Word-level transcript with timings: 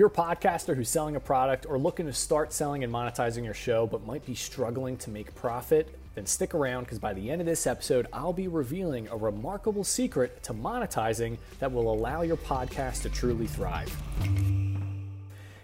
you're 0.00 0.08
a 0.08 0.10
podcaster 0.10 0.74
who's 0.74 0.88
selling 0.88 1.14
a 1.14 1.20
product 1.20 1.66
or 1.68 1.78
looking 1.78 2.06
to 2.06 2.12
start 2.14 2.54
selling 2.54 2.82
and 2.82 2.90
monetizing 2.90 3.44
your 3.44 3.52
show 3.52 3.86
but 3.86 4.06
might 4.06 4.24
be 4.24 4.34
struggling 4.34 4.96
to 4.96 5.10
make 5.10 5.34
profit, 5.34 5.94
then 6.14 6.24
stick 6.24 6.54
around 6.54 6.84
because 6.84 6.98
by 6.98 7.12
the 7.12 7.30
end 7.30 7.42
of 7.42 7.46
this 7.46 7.66
episode, 7.66 8.06
I'll 8.10 8.32
be 8.32 8.48
revealing 8.48 9.08
a 9.08 9.16
remarkable 9.18 9.84
secret 9.84 10.42
to 10.44 10.54
monetizing 10.54 11.36
that 11.58 11.70
will 11.70 11.92
allow 11.92 12.22
your 12.22 12.38
podcast 12.38 13.02
to 13.02 13.10
truly 13.10 13.46
thrive. 13.46 13.94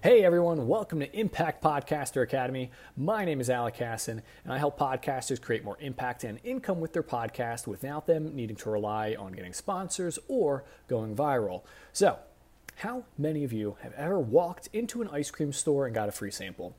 Hey 0.02 0.22
everyone, 0.22 0.68
welcome 0.68 1.00
to 1.00 1.18
Impact 1.18 1.64
Podcaster 1.64 2.22
Academy. 2.22 2.70
My 2.94 3.24
name 3.24 3.40
is 3.40 3.48
Alec 3.48 3.76
Casson, 3.76 4.20
and 4.44 4.52
I 4.52 4.58
help 4.58 4.78
podcasters 4.78 5.40
create 5.40 5.64
more 5.64 5.78
impact 5.80 6.24
and 6.24 6.40
income 6.44 6.80
with 6.80 6.92
their 6.92 7.02
podcast 7.02 7.66
without 7.66 8.06
them 8.06 8.36
needing 8.36 8.56
to 8.56 8.68
rely 8.68 9.16
on 9.18 9.32
getting 9.32 9.54
sponsors 9.54 10.18
or 10.28 10.64
going 10.88 11.16
viral. 11.16 11.62
So, 11.94 12.18
how 12.76 13.04
many 13.16 13.42
of 13.42 13.54
you 13.54 13.76
have 13.80 13.94
ever 13.94 14.20
walked 14.20 14.68
into 14.72 15.00
an 15.00 15.08
ice 15.08 15.30
cream 15.30 15.50
store 15.50 15.86
and 15.86 15.94
got 15.94 16.10
a 16.10 16.12
free 16.12 16.30
sample? 16.30 16.76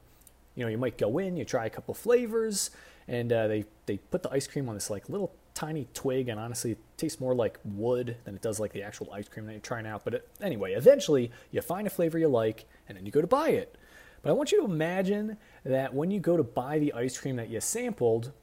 You 0.53 0.63
know, 0.63 0.69
you 0.69 0.77
might 0.77 0.97
go 0.97 1.17
in, 1.17 1.35
you 1.35 1.43
try 1.43 1.65
a 1.65 1.69
couple 1.71 1.93
flavors, 1.95 2.69
and 3.07 3.33
uh, 3.33 3.47
they 3.47 3.65
they 3.87 3.97
put 3.97 4.21
the 4.21 4.31
ice 4.31 4.47
cream 4.47 4.69
on 4.69 4.75
this 4.75 4.91
like 4.91 5.09
little 5.09 5.33
tiny 5.55 5.87
twig, 5.95 6.29
and 6.29 6.39
honestly, 6.39 6.71
it 6.71 6.77
tastes 6.97 7.19
more 7.19 7.33
like 7.33 7.59
wood 7.65 8.15
than 8.25 8.35
it 8.35 8.43
does 8.43 8.59
like 8.59 8.73
the 8.73 8.83
actual 8.83 9.11
ice 9.11 9.27
cream 9.27 9.47
that 9.47 9.53
you're 9.53 9.59
trying 9.59 9.87
out. 9.87 10.03
But 10.03 10.13
it, 10.15 10.29
anyway, 10.39 10.73
eventually 10.73 11.31
you 11.49 11.61
find 11.61 11.87
a 11.87 11.89
flavor 11.89 12.19
you 12.19 12.27
like, 12.27 12.65
and 12.87 12.95
then 12.95 13.05
you 13.05 13.11
go 13.11 13.21
to 13.21 13.27
buy 13.27 13.49
it. 13.49 13.75
But 14.21 14.29
I 14.29 14.33
want 14.33 14.51
you 14.51 14.59
to 14.59 14.65
imagine 14.65 15.37
that 15.63 15.95
when 15.95 16.11
you 16.11 16.19
go 16.19 16.37
to 16.37 16.43
buy 16.43 16.77
the 16.77 16.93
ice 16.93 17.17
cream 17.17 17.37
that 17.37 17.49
you 17.49 17.59
sampled, 17.59 18.33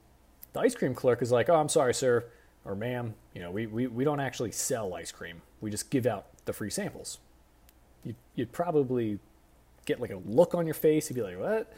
the 0.54 0.60
ice 0.60 0.74
cream 0.74 0.94
clerk 0.94 1.22
is 1.22 1.30
like, 1.30 1.48
"Oh, 1.48 1.56
I'm 1.56 1.68
sorry, 1.68 1.94
sir." 1.94 2.24
Or, 2.64 2.74
ma'am, 2.74 3.14
you 3.34 3.42
know, 3.42 3.50
we, 3.50 3.66
we, 3.66 3.86
we 3.86 4.04
don't 4.04 4.20
actually 4.20 4.50
sell 4.50 4.94
ice 4.94 5.12
cream. 5.12 5.42
We 5.60 5.70
just 5.70 5.90
give 5.90 6.06
out 6.06 6.26
the 6.46 6.52
free 6.54 6.70
samples 6.70 7.18
you'd, 8.04 8.16
you'd 8.34 8.52
probably 8.52 9.18
get 9.86 10.00
like 10.00 10.10
a 10.10 10.20
look 10.24 10.54
on 10.54 10.66
your 10.66 10.74
face. 10.74 11.08
You'd 11.08 11.16
be 11.16 11.22
like, 11.22 11.38
what? 11.38 11.72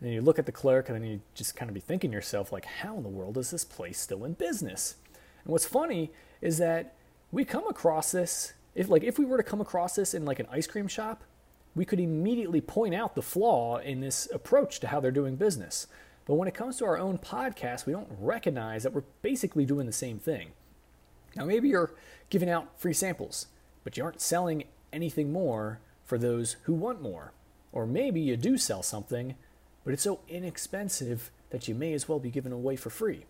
And 0.00 0.12
you 0.12 0.20
look 0.20 0.38
at 0.38 0.46
the 0.46 0.52
clerk, 0.52 0.88
and 0.88 0.96
then 0.96 1.08
you 1.08 1.20
just 1.34 1.56
kind 1.56 1.70
of 1.70 1.74
be 1.74 1.80
thinking 1.80 2.10
to 2.10 2.14
yourself, 2.14 2.52
like, 2.52 2.66
how 2.66 2.96
in 2.98 3.02
the 3.02 3.08
world 3.08 3.38
is 3.38 3.50
this 3.50 3.64
place 3.64 3.98
still 3.98 4.24
in 4.24 4.34
business? 4.34 4.96
And 5.44 5.52
what's 5.52 5.64
funny 5.64 6.10
is 6.42 6.58
that 6.58 6.94
we 7.32 7.44
come 7.44 7.66
across 7.66 8.12
this, 8.12 8.52
if 8.74 8.88
like 8.88 9.02
if 9.02 9.18
we 9.18 9.24
were 9.24 9.38
to 9.38 9.42
come 9.42 9.60
across 9.60 9.94
this 9.94 10.12
in 10.12 10.24
like 10.24 10.38
an 10.38 10.48
ice 10.52 10.66
cream 10.66 10.86
shop, 10.86 11.24
we 11.74 11.84
could 11.84 12.00
immediately 12.00 12.60
point 12.60 12.94
out 12.94 13.14
the 13.14 13.22
flaw 13.22 13.78
in 13.78 14.00
this 14.00 14.28
approach 14.32 14.80
to 14.80 14.88
how 14.88 15.00
they're 15.00 15.10
doing 15.10 15.36
business. 15.36 15.86
But 16.26 16.34
when 16.34 16.48
it 16.48 16.54
comes 16.54 16.78
to 16.78 16.84
our 16.84 16.98
own 16.98 17.18
podcast, 17.18 17.86
we 17.86 17.92
don't 17.92 18.08
recognize 18.18 18.82
that 18.82 18.92
we're 18.92 19.04
basically 19.22 19.64
doing 19.64 19.86
the 19.86 19.92
same 19.92 20.18
thing. 20.18 20.50
Now, 21.36 21.44
maybe 21.44 21.68
you're 21.68 21.92
giving 22.30 22.50
out 22.50 22.80
free 22.80 22.94
samples, 22.94 23.46
but 23.84 23.96
you 23.96 24.04
aren't 24.04 24.20
selling 24.20 24.64
anything 24.96 25.30
more 25.30 25.78
for 26.04 26.18
those 26.18 26.56
who 26.62 26.72
want 26.72 27.02
more. 27.02 27.32
Or 27.70 27.86
maybe 27.86 28.20
you 28.20 28.36
do 28.36 28.56
sell 28.56 28.82
something, 28.82 29.34
but 29.84 29.92
it's 29.92 30.02
so 30.02 30.20
inexpensive 30.28 31.30
that 31.50 31.68
you 31.68 31.74
may 31.74 31.92
as 31.92 32.08
well 32.08 32.18
be 32.18 32.30
given 32.30 32.50
away 32.50 32.74
for 32.76 32.90
free. 32.90 33.26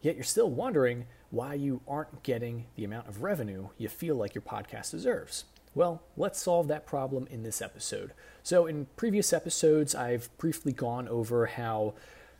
Yet 0.00 0.16
you're 0.16 0.24
still 0.24 0.50
wondering 0.50 1.06
why 1.30 1.54
you 1.54 1.82
aren't 1.86 2.22
getting 2.22 2.64
the 2.74 2.84
amount 2.84 3.08
of 3.08 3.22
revenue 3.22 3.68
you 3.78 3.88
feel 3.88 4.16
like 4.16 4.34
your 4.34 4.42
podcast 4.42 4.90
deserves. 4.90 5.44
Well, 5.74 6.02
let's 6.16 6.40
solve 6.40 6.68
that 6.68 6.86
problem 6.86 7.28
in 7.30 7.42
this 7.42 7.62
episode. 7.62 8.12
So, 8.42 8.66
in 8.66 8.86
previous 8.96 9.32
episodes, 9.32 9.94
I've 9.94 10.28
briefly 10.38 10.72
gone 10.72 11.08
over 11.08 11.46
how 11.46 11.94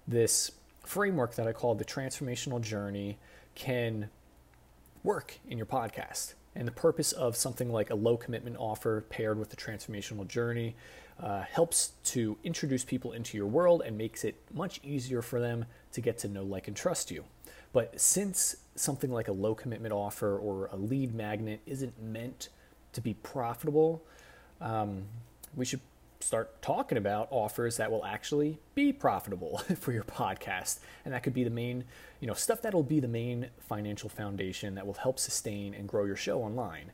this 0.09 0.51
framework 0.85 1.37
that 1.37 1.47
I 1.47 1.53
call 1.53 1.75
the 1.75 1.85
transformational 1.85 2.61
journey 2.61 3.19
can 3.55 4.11
work 5.03 5.39
in 5.49 5.57
your 5.57 5.67
podcast. 5.67 6.35
And 6.55 6.69
the 6.69 6.73
purpose 6.73 7.13
of 7.13 7.37
something 7.37 7.73
like 7.73 7.91
a 7.91 7.95
low 7.95 8.17
commitment 8.17 8.57
offer 8.59 9.05
paired 9.09 9.39
with 9.39 9.53
a 9.53 9.57
transformational 9.57 10.27
journey 10.27 10.77
uh, 11.21 11.43
helps 11.43 11.93
to 12.05 12.37
introduce 12.45 12.85
people 12.85 13.13
into 13.13 13.37
your 13.37 13.47
world 13.47 13.83
and 13.85 13.97
makes 13.97 14.25
it 14.25 14.35
much 14.53 14.81
easier 14.83 15.23
for 15.23 15.41
them 15.41 15.65
to 15.93 16.01
get 16.01 16.19
to 16.19 16.29
know, 16.29 16.43
like, 16.43 16.69
and 16.69 16.77
trust 16.77 17.11
you. 17.11 17.25
But 17.73 17.99
since 18.01 18.57
something 18.75 19.11
like 19.11 19.29
a 19.29 19.33
low 19.33 19.55
commitment 19.55 19.95
offer 19.95 20.37
or 20.37 20.67
a 20.73 20.77
lead 20.77 21.15
magnet 21.15 21.61
isn't 21.67 22.03
meant 22.03 22.49
to 22.93 23.01
be 23.01 23.15
profitable, 23.15 24.03
um, 24.61 25.05
we 25.57 25.65
should 25.65 25.81
start 26.23 26.63
talking 26.63 26.97
about 26.97 27.29
offers 27.31 27.77
that 27.77 27.91
will 27.91 28.05
actually 28.05 28.59
be 28.75 28.93
profitable 28.93 29.59
for 29.77 29.93
your 29.93 30.05
podcast. 30.05 30.79
And 31.05 31.13
that 31.13 31.23
could 31.23 31.35
be 31.35 31.45
the 31.45 31.51
main, 31.51 31.85
you 32.21 32.27
know, 32.27 32.35
stuff 32.35 32.63
that'll 32.63 32.83
be 32.83 33.01
the 33.01 33.09
main 33.09 33.49
financial 33.61 34.09
foundation 34.09 34.75
that 34.77 34.87
will 34.87 34.95
help 34.95 35.19
sustain 35.19 35.75
and 35.75 35.89
grow 35.89 36.05
your 36.05 36.17
show 36.17 36.43
online. 36.43 36.93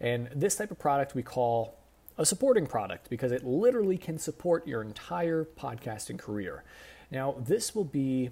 And 0.00 0.28
this 0.34 0.56
type 0.56 0.70
of 0.70 0.78
product 0.78 1.14
we 1.14 1.22
call 1.22 1.76
a 2.16 2.24
supporting 2.24 2.66
product 2.66 3.08
because 3.10 3.32
it 3.32 3.44
literally 3.44 3.96
can 3.96 4.18
support 4.18 4.66
your 4.66 4.82
entire 4.82 5.44
podcasting 5.44 6.18
career. 6.18 6.64
Now, 7.10 7.36
this 7.38 7.74
will 7.74 7.84
be 7.84 8.30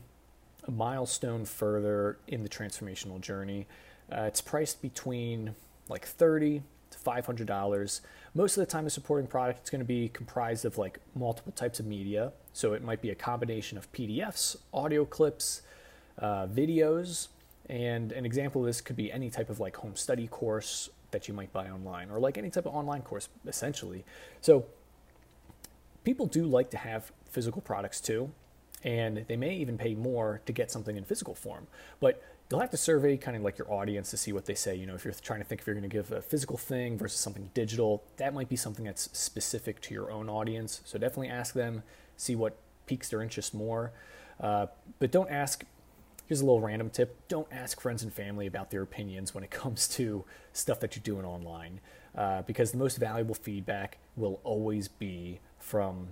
a 0.66 0.70
milestone 0.70 1.44
further 1.44 2.18
in 2.26 2.42
the 2.42 2.48
transformational 2.48 3.20
journey. 3.20 3.66
Uh, 4.10 4.22
it's 4.22 4.40
priced 4.40 4.82
between 4.82 5.54
like 5.88 6.06
30 6.06 6.62
to 6.90 6.98
$500. 6.98 8.00
Most 8.34 8.56
of 8.56 8.60
the 8.60 8.70
time, 8.70 8.86
a 8.86 8.90
supporting 8.90 9.26
product 9.26 9.64
is 9.64 9.70
going 9.70 9.80
to 9.80 9.84
be 9.84 10.08
comprised 10.08 10.64
of 10.64 10.78
like 10.78 10.98
multiple 11.14 11.52
types 11.52 11.80
of 11.80 11.86
media. 11.86 12.32
So 12.52 12.72
it 12.72 12.82
might 12.82 13.00
be 13.00 13.10
a 13.10 13.14
combination 13.14 13.78
of 13.78 13.90
PDFs, 13.92 14.56
audio 14.72 15.04
clips, 15.04 15.62
uh, 16.18 16.46
videos, 16.46 17.28
and 17.68 18.12
an 18.12 18.24
example 18.24 18.62
of 18.62 18.66
this 18.66 18.80
could 18.80 18.96
be 18.96 19.12
any 19.12 19.30
type 19.30 19.50
of 19.50 19.60
like 19.60 19.76
home 19.76 19.94
study 19.94 20.26
course 20.26 20.88
that 21.10 21.28
you 21.28 21.34
might 21.34 21.52
buy 21.52 21.68
online 21.68 22.10
or 22.10 22.18
like 22.18 22.38
any 22.38 22.50
type 22.50 22.66
of 22.66 22.74
online 22.74 23.02
course 23.02 23.28
essentially. 23.46 24.04
So 24.40 24.66
people 26.04 26.26
do 26.26 26.44
like 26.44 26.70
to 26.70 26.78
have 26.78 27.12
physical 27.30 27.60
products 27.60 28.00
too, 28.00 28.30
and 28.82 29.24
they 29.28 29.36
may 29.36 29.54
even 29.54 29.76
pay 29.76 29.94
more 29.94 30.40
to 30.46 30.52
get 30.52 30.70
something 30.70 30.96
in 30.96 31.04
physical 31.04 31.34
form. 31.34 31.66
But 32.00 32.22
you'll 32.50 32.60
have 32.60 32.70
to 32.70 32.76
survey 32.76 33.16
kind 33.16 33.36
of 33.36 33.42
like 33.42 33.58
your 33.58 33.70
audience 33.70 34.10
to 34.10 34.16
see 34.16 34.32
what 34.32 34.46
they 34.46 34.54
say. 34.54 34.74
You 34.74 34.86
know, 34.86 34.94
if 34.94 35.04
you're 35.04 35.14
trying 35.14 35.40
to 35.40 35.44
think 35.44 35.60
if 35.60 35.66
you're 35.66 35.74
going 35.74 35.88
to 35.88 35.94
give 35.94 36.12
a 36.12 36.22
physical 36.22 36.56
thing 36.56 36.96
versus 36.96 37.20
something 37.20 37.50
digital, 37.52 38.02
that 38.16 38.32
might 38.32 38.48
be 38.48 38.56
something 38.56 38.84
that's 38.84 39.10
specific 39.16 39.80
to 39.82 39.94
your 39.94 40.10
own 40.10 40.28
audience. 40.28 40.80
So 40.84 40.98
definitely 40.98 41.28
ask 41.28 41.54
them, 41.54 41.82
see 42.16 42.34
what 42.34 42.56
piques 42.86 43.10
their 43.10 43.22
interest 43.22 43.54
more. 43.54 43.92
Uh, 44.40 44.66
but 44.98 45.10
don't 45.10 45.30
ask. 45.30 45.64
Here's 46.26 46.42
a 46.42 46.44
little 46.44 46.60
random 46.60 46.90
tip: 46.90 47.16
don't 47.28 47.48
ask 47.50 47.80
friends 47.80 48.02
and 48.02 48.12
family 48.12 48.46
about 48.46 48.70
their 48.70 48.82
opinions 48.82 49.34
when 49.34 49.44
it 49.44 49.50
comes 49.62 49.88
to 49.88 50.24
stuff 50.52 50.80
that 50.80 50.96
you're 50.96 51.02
doing 51.02 51.26
online, 51.26 51.80
uh, 52.16 52.42
because 52.42 52.70
the 52.70 52.78
most 52.78 52.96
valuable 52.96 53.34
feedback 53.34 53.98
will 54.16 54.40
always 54.44 54.88
be 54.88 55.40
from 55.58 56.08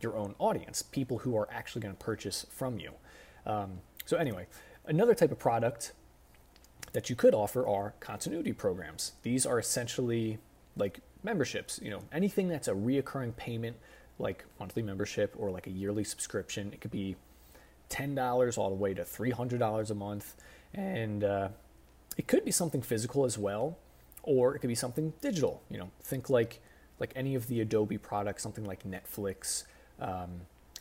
your 0.00 0.16
own 0.16 0.34
audience, 0.38 0.82
people 0.82 1.18
who 1.18 1.36
are 1.36 1.48
actually 1.52 1.82
going 1.82 1.94
to 1.94 2.02
purchase 2.02 2.46
from 2.50 2.78
you. 2.78 2.92
Um, 3.46 3.80
so 4.06 4.16
anyway, 4.16 4.46
Another 4.90 5.14
type 5.14 5.30
of 5.30 5.38
product 5.38 5.92
that 6.94 7.08
you 7.08 7.14
could 7.14 7.32
offer 7.32 7.64
are 7.64 7.94
continuity 8.00 8.52
programs. 8.52 9.12
These 9.22 9.46
are 9.46 9.56
essentially 9.56 10.38
like 10.76 10.98
memberships, 11.22 11.78
you 11.80 11.90
know, 11.90 12.02
anything 12.10 12.48
that's 12.48 12.66
a 12.66 12.72
reoccurring 12.72 13.36
payment 13.36 13.76
like 14.18 14.44
monthly 14.58 14.82
membership 14.82 15.32
or 15.38 15.48
like 15.52 15.68
a 15.68 15.70
yearly 15.70 16.02
subscription. 16.02 16.72
It 16.72 16.80
could 16.80 16.90
be 16.90 17.14
$10 17.88 18.58
all 18.58 18.68
the 18.68 18.74
way 18.74 18.92
to 18.92 19.02
$300 19.02 19.90
a 19.90 19.94
month. 19.94 20.34
And 20.74 21.22
uh, 21.22 21.50
it 22.16 22.26
could 22.26 22.44
be 22.44 22.50
something 22.50 22.82
physical 22.82 23.24
as 23.24 23.38
well, 23.38 23.78
or 24.24 24.56
it 24.56 24.58
could 24.58 24.66
be 24.66 24.74
something 24.74 25.12
digital. 25.20 25.62
You 25.70 25.78
know, 25.78 25.90
think 26.02 26.28
like 26.28 26.60
like 26.98 27.12
any 27.14 27.36
of 27.36 27.46
the 27.46 27.60
Adobe 27.60 27.96
products, 27.96 28.42
something 28.42 28.64
like 28.64 28.82
Netflix. 28.82 29.62
Um, 30.00 30.40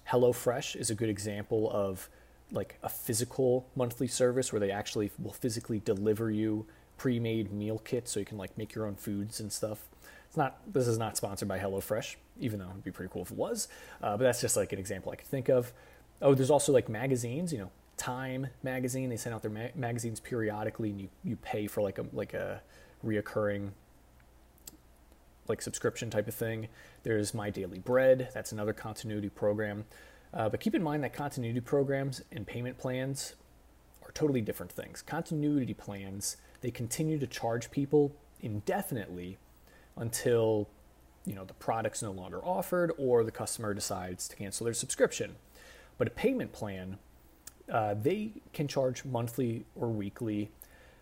HelloFresh 0.09 0.75
is 0.75 0.89
a 0.89 0.95
good 0.95 1.09
example 1.09 1.69
of 1.71 2.09
like 2.51 2.77
a 2.83 2.89
physical 2.89 3.67
monthly 3.75 4.07
service 4.07 4.51
where 4.51 4.59
they 4.59 4.71
actually 4.71 5.11
will 5.19 5.33
physically 5.33 5.79
deliver 5.79 6.31
you 6.31 6.65
pre-made 6.97 7.51
meal 7.51 7.79
kits 7.79 8.11
so 8.11 8.19
you 8.19 8.25
can 8.25 8.37
like 8.37 8.57
make 8.57 8.73
your 8.75 8.85
own 8.85 8.95
foods 8.95 9.39
and 9.39 9.51
stuff. 9.51 9.87
It's 10.27 10.37
not. 10.37 10.59
This 10.71 10.87
is 10.87 10.97
not 10.97 11.17
sponsored 11.17 11.47
by 11.47 11.57
HelloFresh, 11.57 12.15
even 12.39 12.59
though 12.59 12.69
it'd 12.69 12.83
be 12.83 12.91
pretty 12.91 13.11
cool 13.11 13.23
if 13.23 13.31
it 13.31 13.37
was. 13.37 13.67
Uh, 14.01 14.15
but 14.15 14.23
that's 14.23 14.41
just 14.41 14.55
like 14.55 14.71
an 14.71 14.79
example 14.79 15.11
I 15.11 15.15
could 15.15 15.27
think 15.27 15.49
of. 15.49 15.73
Oh, 16.21 16.35
there's 16.35 16.51
also 16.51 16.71
like 16.71 16.87
magazines. 16.87 17.51
You 17.51 17.59
know, 17.59 17.71
Time 17.97 18.47
magazine. 18.63 19.09
They 19.09 19.17
send 19.17 19.33
out 19.33 19.41
their 19.41 19.51
ma- 19.51 19.73
magazines 19.75 20.19
periodically, 20.19 20.91
and 20.91 21.01
you, 21.01 21.09
you 21.23 21.35
pay 21.35 21.67
for 21.67 21.81
like 21.81 21.97
a 21.97 22.05
like 22.13 22.33
a 22.33 22.61
reoccurring 23.03 23.71
like 25.47 25.61
subscription 25.61 26.09
type 26.09 26.27
of 26.27 26.35
thing. 26.35 26.67
There's 27.03 27.33
My 27.33 27.49
Daily 27.49 27.79
Bread. 27.79 28.29
That's 28.33 28.51
another 28.51 28.71
continuity 28.71 29.29
program. 29.29 29.85
Uh, 30.33 30.47
but 30.49 30.59
keep 30.59 30.75
in 30.75 30.83
mind 30.83 31.03
that 31.03 31.13
continuity 31.13 31.59
programs 31.59 32.21
and 32.31 32.45
payment 32.45 32.77
plans 32.77 33.35
are 34.03 34.11
totally 34.11 34.41
different 34.41 34.71
things. 34.71 35.01
Continuity 35.01 35.73
plans, 35.73 36.37
they 36.61 36.71
continue 36.71 37.17
to 37.19 37.27
charge 37.27 37.71
people 37.71 38.11
indefinitely 38.41 39.37
until 39.95 40.67
you 41.25 41.35
know 41.35 41.43
the 41.43 41.53
product's 41.55 42.01
no 42.01 42.11
longer 42.11 42.39
offered 42.43 42.91
or 42.97 43.23
the 43.23 43.31
customer 43.31 43.73
decides 43.73 44.27
to 44.27 44.35
cancel 44.35 44.65
their 44.65 44.73
subscription. 44.73 45.35
But 45.97 46.07
a 46.07 46.11
payment 46.11 46.53
plan, 46.53 46.97
uh, 47.71 47.95
they 47.95 48.31
can 48.53 48.67
charge 48.67 49.03
monthly 49.03 49.65
or 49.75 49.89
weekly. 49.89 50.49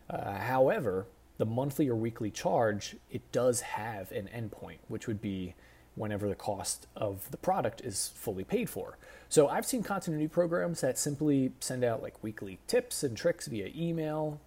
Uh, 0.10 0.40
however, 0.40 1.06
the 1.38 1.46
monthly 1.46 1.88
or 1.88 1.96
weekly 1.96 2.32
charge 2.32 2.96
it 3.12 3.32
does 3.32 3.62
have 3.62 4.12
an 4.12 4.30
endpoint, 4.36 4.80
which 4.88 5.08
would 5.08 5.22
be 5.22 5.54
whenever 5.98 6.30
the 6.30 6.36
cost 6.36 6.88
of 6.96 7.30
the 7.32 7.38
product 7.38 7.82
is 7.82 8.12
fully 8.16 8.44
paid 8.44 8.70
for. 8.70 8.98
So 9.30 9.48
I've 9.50 9.66
seen 9.66 9.84
continuity 9.84 10.28
programs 10.28 10.82
that 10.82 10.98
simply 10.98 11.52
send 11.60 11.84
out 11.84 12.02
like 12.02 12.24
weekly 12.24 12.60
tips 12.68 13.04
and 13.04 13.18
tricks 13.18 13.48
via 13.48 13.72
email, 13.76 14.40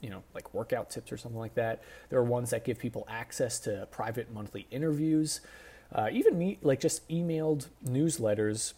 you 0.00 0.08
know, 0.08 0.22
like 0.34 0.54
workout 0.54 0.90
tips 0.90 1.12
or 1.12 1.16
something 1.16 1.38
like 1.38 1.54
that. 1.54 1.82
There 2.08 2.18
are 2.18 2.24
ones 2.24 2.50
that 2.50 2.64
give 2.64 2.78
people 2.78 3.06
access 3.10 3.58
to 3.60 3.86
private 3.90 4.32
monthly 4.32 4.66
interviews, 4.70 5.40
uh, 5.92 6.08
even 6.10 6.38
me, 6.38 6.58
like 6.62 6.80
just 6.80 7.06
emailed 7.08 7.66
newsletters 7.84 8.72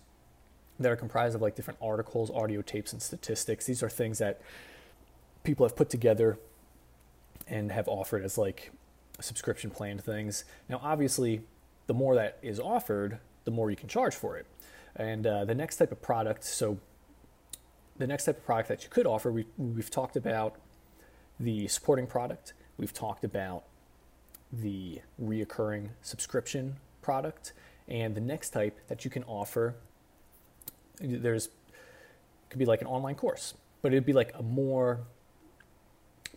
that 0.81 0.91
are 0.91 0.97
comprised 0.97 1.37
of 1.37 1.43
like 1.43 1.55
different 1.55 1.79
articles, 1.81 2.31
audio 2.31 2.62
tapes, 2.62 2.93
and 2.93 3.00
statistics. 3.00 3.67
These 3.67 3.82
are 3.82 3.91
things 3.91 4.19
that 4.19 4.41
people 5.44 5.65
have 5.67 5.77
put 5.77 5.91
together 5.91 6.38
and 7.47 7.70
have 7.70 7.87
offered 7.87 8.25
as 8.25 8.37
like 8.38 8.73
subscription 9.20 9.70
plan 9.70 9.99
things. 9.99 10.44
Now, 10.69 10.81
obviously, 10.82 11.43
the 11.86 11.94
more 11.94 12.14
that 12.14 12.38
is 12.42 12.58
offered, 12.58 13.19
the 13.44 13.50
more 13.50 13.70
you 13.70 13.76
can 13.76 13.88
charge 13.88 14.14
for 14.14 14.36
it. 14.36 14.46
And 14.96 15.26
uh, 15.26 15.44
the 15.44 15.54
next 15.54 15.76
type 15.76 15.92
of 15.92 16.00
product, 16.00 16.44
so 16.44 16.78
the 17.98 18.06
next 18.06 18.25
type 18.25 18.38
of 18.38 18.44
product 18.44 18.69
that 18.69 18.84
you 18.84 18.90
could 18.90 19.06
offer, 19.06 19.31
we, 19.31 19.46
we've 19.56 19.90
talked 19.90 20.16
about 20.16 20.56
the 21.38 21.66
supporting 21.69 22.06
product, 22.06 22.52
we've 22.76 22.92
talked 22.92 23.25
about 23.25 23.64
the 24.52 25.00
reoccurring 25.20 25.90
subscription 26.02 26.76
product, 27.02 27.52
and 27.88 28.14
the 28.14 28.20
next 28.20 28.50
type 28.50 28.78
that 28.88 29.04
you 29.04 29.10
can 29.10 29.25
offer, 29.25 29.75
there's 31.00 31.48
could 32.50 32.58
be 32.58 32.64
like 32.64 32.81
an 32.81 32.86
online 32.86 33.16
course, 33.16 33.54
but 33.82 33.92
it'd 33.92 34.06
be 34.06 34.12
like 34.12 34.32
a 34.38 34.42
more 34.42 35.00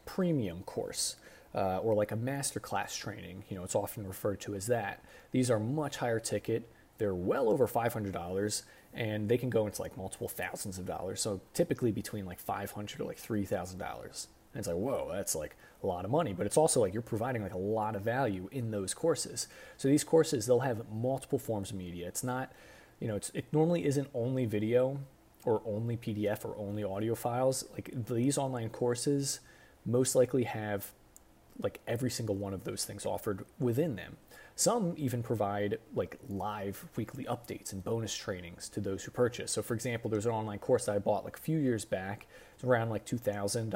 premium 0.05 0.63
course. 0.63 1.15
Uh, 1.57 1.79
or 1.79 1.95
like 1.95 2.11
a 2.11 2.15
master 2.15 2.59
class 2.59 2.95
training, 2.95 3.43
you 3.49 3.57
know, 3.57 3.63
it's 3.63 3.73
often 3.73 4.05
referred 4.05 4.39
to 4.39 4.53
as 4.53 4.67
that. 4.67 5.03
These 5.31 5.49
are 5.49 5.59
much 5.59 5.97
higher 5.97 6.19
ticket. 6.19 6.69
They're 6.99 7.15
well 7.15 7.49
over 7.49 7.67
$500 7.67 8.63
and 8.93 9.27
they 9.27 9.39
can 9.39 9.49
go 9.49 9.65
into 9.65 9.81
like 9.81 9.97
multiple 9.97 10.27
thousands 10.27 10.77
of 10.77 10.85
dollars. 10.85 11.19
So 11.19 11.41
typically 11.55 11.91
between 11.91 12.27
like 12.27 12.39
500 12.39 13.01
or 13.01 13.05
like 13.05 13.19
$3,000. 13.19 13.81
And 13.81 14.59
it's 14.59 14.67
like, 14.67 14.77
whoa, 14.77 15.09
that's 15.11 15.35
like 15.35 15.55
a 15.83 15.87
lot 15.87 16.05
of 16.05 16.11
money. 16.11 16.33
But 16.33 16.45
it's 16.45 16.57
also 16.57 16.81
like 16.81 16.93
you're 16.93 17.01
providing 17.01 17.41
like 17.41 17.53
a 17.53 17.59
lot 17.59 17.95
of 17.95 18.01
value 18.01 18.49
in 18.51 18.71
those 18.71 18.93
courses. 18.93 19.47
So 19.77 19.87
these 19.87 20.03
courses, 20.03 20.45
they'll 20.45 20.59
have 20.59 20.89
multiple 20.91 21.39
forms 21.39 21.71
of 21.71 21.77
media. 21.77 22.07
It's 22.07 22.23
not, 22.23 22.51
you 22.99 23.07
know, 23.07 23.15
it's, 23.15 23.29
it 23.31 23.45
normally 23.51 23.85
isn't 23.85 24.09
only 24.13 24.45
video 24.45 24.99
or 25.45 25.61
only 25.65 25.97
PDF 25.97 26.43
or 26.45 26.55
only 26.57 26.83
audio 26.83 27.15
files. 27.15 27.65
Like 27.73 27.91
these 28.07 28.37
online 28.37 28.69
courses 28.69 29.39
most 29.85 30.15
likely 30.15 30.43
have 30.43 30.91
like 31.59 31.79
every 31.87 32.09
single 32.09 32.35
one 32.35 32.53
of 32.53 32.63
those 32.63 32.85
things 32.85 33.05
offered 33.05 33.45
within 33.59 33.95
them. 33.95 34.17
Some 34.55 34.93
even 34.97 35.21
provide 35.21 35.77
like 35.93 36.19
live 36.27 36.85
weekly 36.95 37.25
updates 37.25 37.71
and 37.71 37.83
bonus 37.83 38.15
trainings 38.15 38.69
to 38.69 38.79
those 38.79 39.03
who 39.03 39.11
purchase. 39.11 39.51
So, 39.51 39.61
for 39.61 39.75
example, 39.75 40.09
there's 40.09 40.25
an 40.25 40.31
online 40.31 40.59
course 40.59 40.85
that 40.85 40.95
I 40.95 40.99
bought 40.99 41.23
like 41.23 41.37
a 41.37 41.41
few 41.41 41.59
years 41.59 41.85
back. 41.85 42.27
It's 42.55 42.63
around 42.63 42.89
like 42.89 43.05
two 43.05 43.19
thousand 43.19 43.71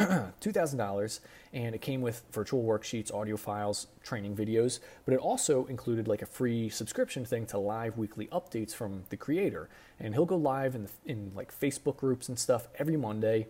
$2,000 0.40 1.20
and 1.52 1.74
it 1.74 1.82
came 1.82 2.00
with 2.00 2.22
virtual 2.32 2.62
worksheets, 2.62 3.12
audio 3.12 3.36
files, 3.36 3.86
training 4.02 4.34
videos, 4.34 4.80
but 5.04 5.12
it 5.12 5.20
also 5.20 5.66
included 5.66 6.08
like 6.08 6.22
a 6.22 6.26
free 6.26 6.70
subscription 6.70 7.24
thing 7.24 7.44
to 7.44 7.58
live 7.58 7.98
weekly 7.98 8.26
updates 8.28 8.74
from 8.74 9.02
the 9.10 9.16
creator. 9.16 9.68
And 9.98 10.14
he'll 10.14 10.24
go 10.24 10.36
live 10.36 10.74
in, 10.74 10.84
the, 10.84 10.90
in 11.04 11.32
like 11.34 11.52
Facebook 11.52 11.98
groups 11.98 12.30
and 12.30 12.38
stuff 12.38 12.68
every 12.78 12.96
Monday. 12.96 13.48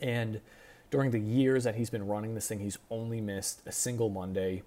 And 0.00 0.40
during 0.92 1.10
the 1.10 1.18
years 1.18 1.64
that 1.64 1.74
he's 1.74 1.90
been 1.90 2.06
running 2.06 2.34
this 2.34 2.46
thing, 2.46 2.60
he's 2.60 2.78
only 2.90 3.20
missed 3.20 3.62
a 3.66 3.72
single 3.72 4.10
Monday 4.10 4.62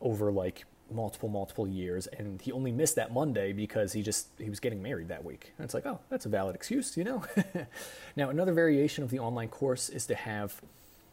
over 0.00 0.32
like 0.32 0.64
multiple 0.90 1.28
multiple 1.28 1.68
years. 1.68 2.06
And 2.06 2.40
he 2.40 2.50
only 2.50 2.72
missed 2.72 2.96
that 2.96 3.12
monday 3.12 3.52
because 3.52 3.92
he 3.92 4.02
just 4.02 4.28
he 4.38 4.48
was 4.48 4.58
getting 4.58 4.82
married 4.82 5.08
that 5.08 5.22
week. 5.22 5.52
And 5.58 5.66
it's 5.66 5.74
like 5.74 5.84
oh 5.84 6.00
that's 6.08 6.24
a 6.24 6.30
valid 6.30 6.56
excuse 6.56 6.96
you 6.96 7.04
know? 7.04 7.22
Now 8.16 8.30
another 8.30 8.54
variation 8.54 9.04
of 9.04 9.10
the 9.10 9.18
online 9.18 9.48
course 9.48 9.90
is 9.90 10.06
to 10.06 10.14
have 10.14 10.62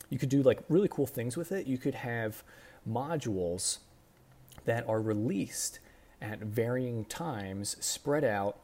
you 0.10 0.18
could 0.18 0.30
do 0.30 0.42
like 0.42 0.60
really 0.70 0.88
cool 0.90 1.06
things 1.06 1.36
with 1.36 1.52
it. 1.52 1.68
You 1.68 1.78
could 1.78 1.96
have 1.96 2.42
modules 2.90 3.80
that 4.64 4.88
are 4.88 5.02
released 5.02 5.80
at 6.22 6.40
varying 6.40 7.04
times 7.06 7.76
spread 7.82 8.24
out 8.24 8.58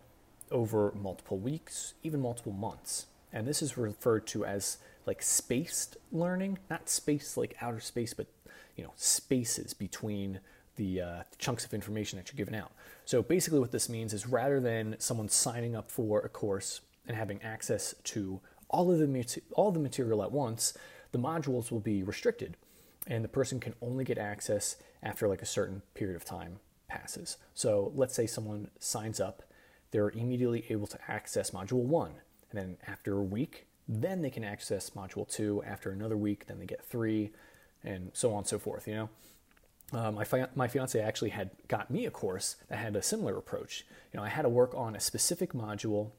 over 0.50 0.94
multiple 0.96 1.38
weeks 1.38 1.96
even 2.02 2.22
multiple 2.22 2.54
months. 2.54 3.08
And 3.34 3.46
this 3.46 3.62
is 3.62 3.78
referred 3.78 4.26
to 4.28 4.46
as 4.46 4.78
like 5.06 5.21
spaced 5.21 5.98
learning 6.12 6.57
not 6.69 6.89
space 6.89 7.38
like 7.38 7.56
outer 7.62 7.80
space 7.80 8.13
but 8.13 8.27
you 8.75 8.83
know 8.83 8.94
spaces 8.95 9.74
between 9.74 10.39
the 10.75 11.01
uh, 11.01 11.24
chunks 11.38 11.65
of 11.65 11.74
information 11.74 12.18
that 12.18 12.27
you're 12.27 12.38
giving 12.38 12.59
out. 12.59 12.71
So 13.06 13.21
basically, 13.21 13.59
what 13.59 13.71
this 13.71 13.89
means 13.89 14.13
is 14.13 14.27
rather 14.27 14.59
than 14.59 14.95
someone 15.00 15.30
signing 15.30 15.75
up 15.75 15.92
for 15.92 16.21
a 16.21 16.30
course 16.30 16.81
and 17.07 17.15
having 17.15 17.42
access 17.42 17.94
to 18.06 18.39
all 18.69 18.92
of 18.92 19.00
the 19.00 19.42
all 19.53 19.71
the 19.71 19.80
material 19.80 20.24
at 20.24 20.31
once, 20.31 20.77
the 21.12 21.19
modules 21.19 21.71
will 21.71 21.80
be 21.80 22.04
restricted, 22.04 22.57
and 23.06 23.24
the 23.24 23.30
person 23.30 23.59
can 23.59 23.75
only 23.81 24.04
get 24.04 24.18
access 24.18 24.77
after 25.04 25.27
like 25.27 25.42
a 25.42 25.45
certain 25.45 25.81
period 25.94 26.15
of 26.15 26.25
time 26.25 26.59
passes. 26.88 27.38
So 27.54 27.92
let's 27.95 28.15
say 28.15 28.25
someone 28.27 28.69
signs 28.80 29.19
up, 29.19 29.44
they're 29.92 30.09
immediately 30.09 30.65
able 30.69 30.88
to 30.88 31.00
access 31.07 31.51
module 31.51 31.83
one, 31.83 32.13
and 32.50 32.59
then 32.59 32.77
after 32.88 33.18
a 33.18 33.24
week, 33.24 33.68
then 33.92 34.22
they 34.22 34.30
can 34.30 34.44
access 34.44 34.92
module 34.92 35.28
two. 35.28 35.62
After 35.66 35.92
another 35.92 36.18
week, 36.18 36.48
then 36.48 36.60
they 36.60 36.66
get 36.66 36.84
three, 36.84 37.32
and 37.84 38.12
so 38.14 38.32
on 38.32 38.40
and 38.40 38.48
so 38.48 38.58
forth. 38.58 38.88
You 38.88 38.96
know. 38.96 39.10
Uh, 39.94 40.10
my, 40.10 40.24
fi- 40.24 40.48
my 40.56 40.70
fiance 40.70 40.98
actually 40.98 41.32
had 41.32 41.50
got 41.68 41.92
me 41.92 42.06
a 42.06 42.12
course 42.12 42.56
that 42.70 42.78
had 42.78 42.96
a 42.96 43.02
similar 43.02 43.38
approach. 43.38 43.86
You 44.14 44.20
know, 44.20 44.24
I 44.24 44.30
had 44.30 44.44
to 44.44 44.50
work 44.50 44.74
on 44.74 44.96
a 44.96 45.02
specific 45.02 45.52
module 45.52 46.12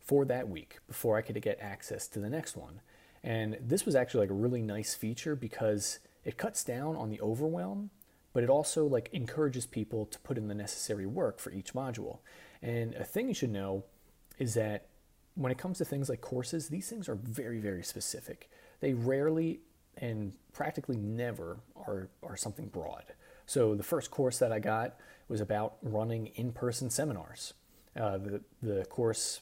for 0.00 0.26
that 0.26 0.50
week 0.50 0.80
before 0.86 1.16
I 1.16 1.22
could 1.22 1.40
get 1.40 1.58
access 1.62 2.06
to 2.08 2.18
the 2.18 2.28
next 2.28 2.58
one. 2.58 2.82
And 3.22 3.56
this 3.58 3.86
was 3.86 3.94
actually 3.94 4.20
like 4.20 4.30
a 4.30 4.34
really 4.34 4.60
nice 4.60 4.94
feature 4.94 5.34
because 5.34 5.98
it 6.24 6.36
cuts 6.36 6.62
down 6.62 6.94
on 6.96 7.08
the 7.08 7.20
overwhelm, 7.22 7.88
but 8.34 8.42
it 8.42 8.50
also 8.50 8.84
like 8.84 9.08
encourages 9.12 9.64
people 9.64 10.04
to 10.06 10.18
put 10.18 10.36
in 10.36 10.48
the 10.48 10.54
necessary 10.54 11.06
work 11.06 11.38
for 11.38 11.52
each 11.52 11.72
module. 11.72 12.18
And 12.60 12.94
a 12.94 13.04
thing 13.04 13.28
you 13.28 13.34
should 13.34 13.50
know 13.52 13.84
is 14.38 14.54
that 14.54 14.86
when 15.34 15.52
it 15.52 15.58
comes 15.58 15.78
to 15.78 15.84
things 15.84 16.08
like 16.08 16.20
courses, 16.20 16.68
these 16.68 16.88
things 16.88 17.08
are 17.08 17.14
very, 17.14 17.60
very 17.60 17.82
specific. 17.82 18.50
They 18.80 18.94
rarely 18.94 19.60
and 19.96 20.32
practically 20.52 20.96
never 20.96 21.58
are, 21.76 22.08
are 22.22 22.36
something 22.36 22.68
broad. 22.68 23.04
So 23.46 23.74
the 23.74 23.82
first 23.82 24.10
course 24.10 24.38
that 24.38 24.52
I 24.52 24.58
got 24.58 24.96
was 25.28 25.40
about 25.40 25.76
running 25.82 26.28
in-person 26.28 26.90
seminars. 26.90 27.54
Uh, 27.96 28.18
the, 28.18 28.40
the 28.62 28.84
course 28.84 29.40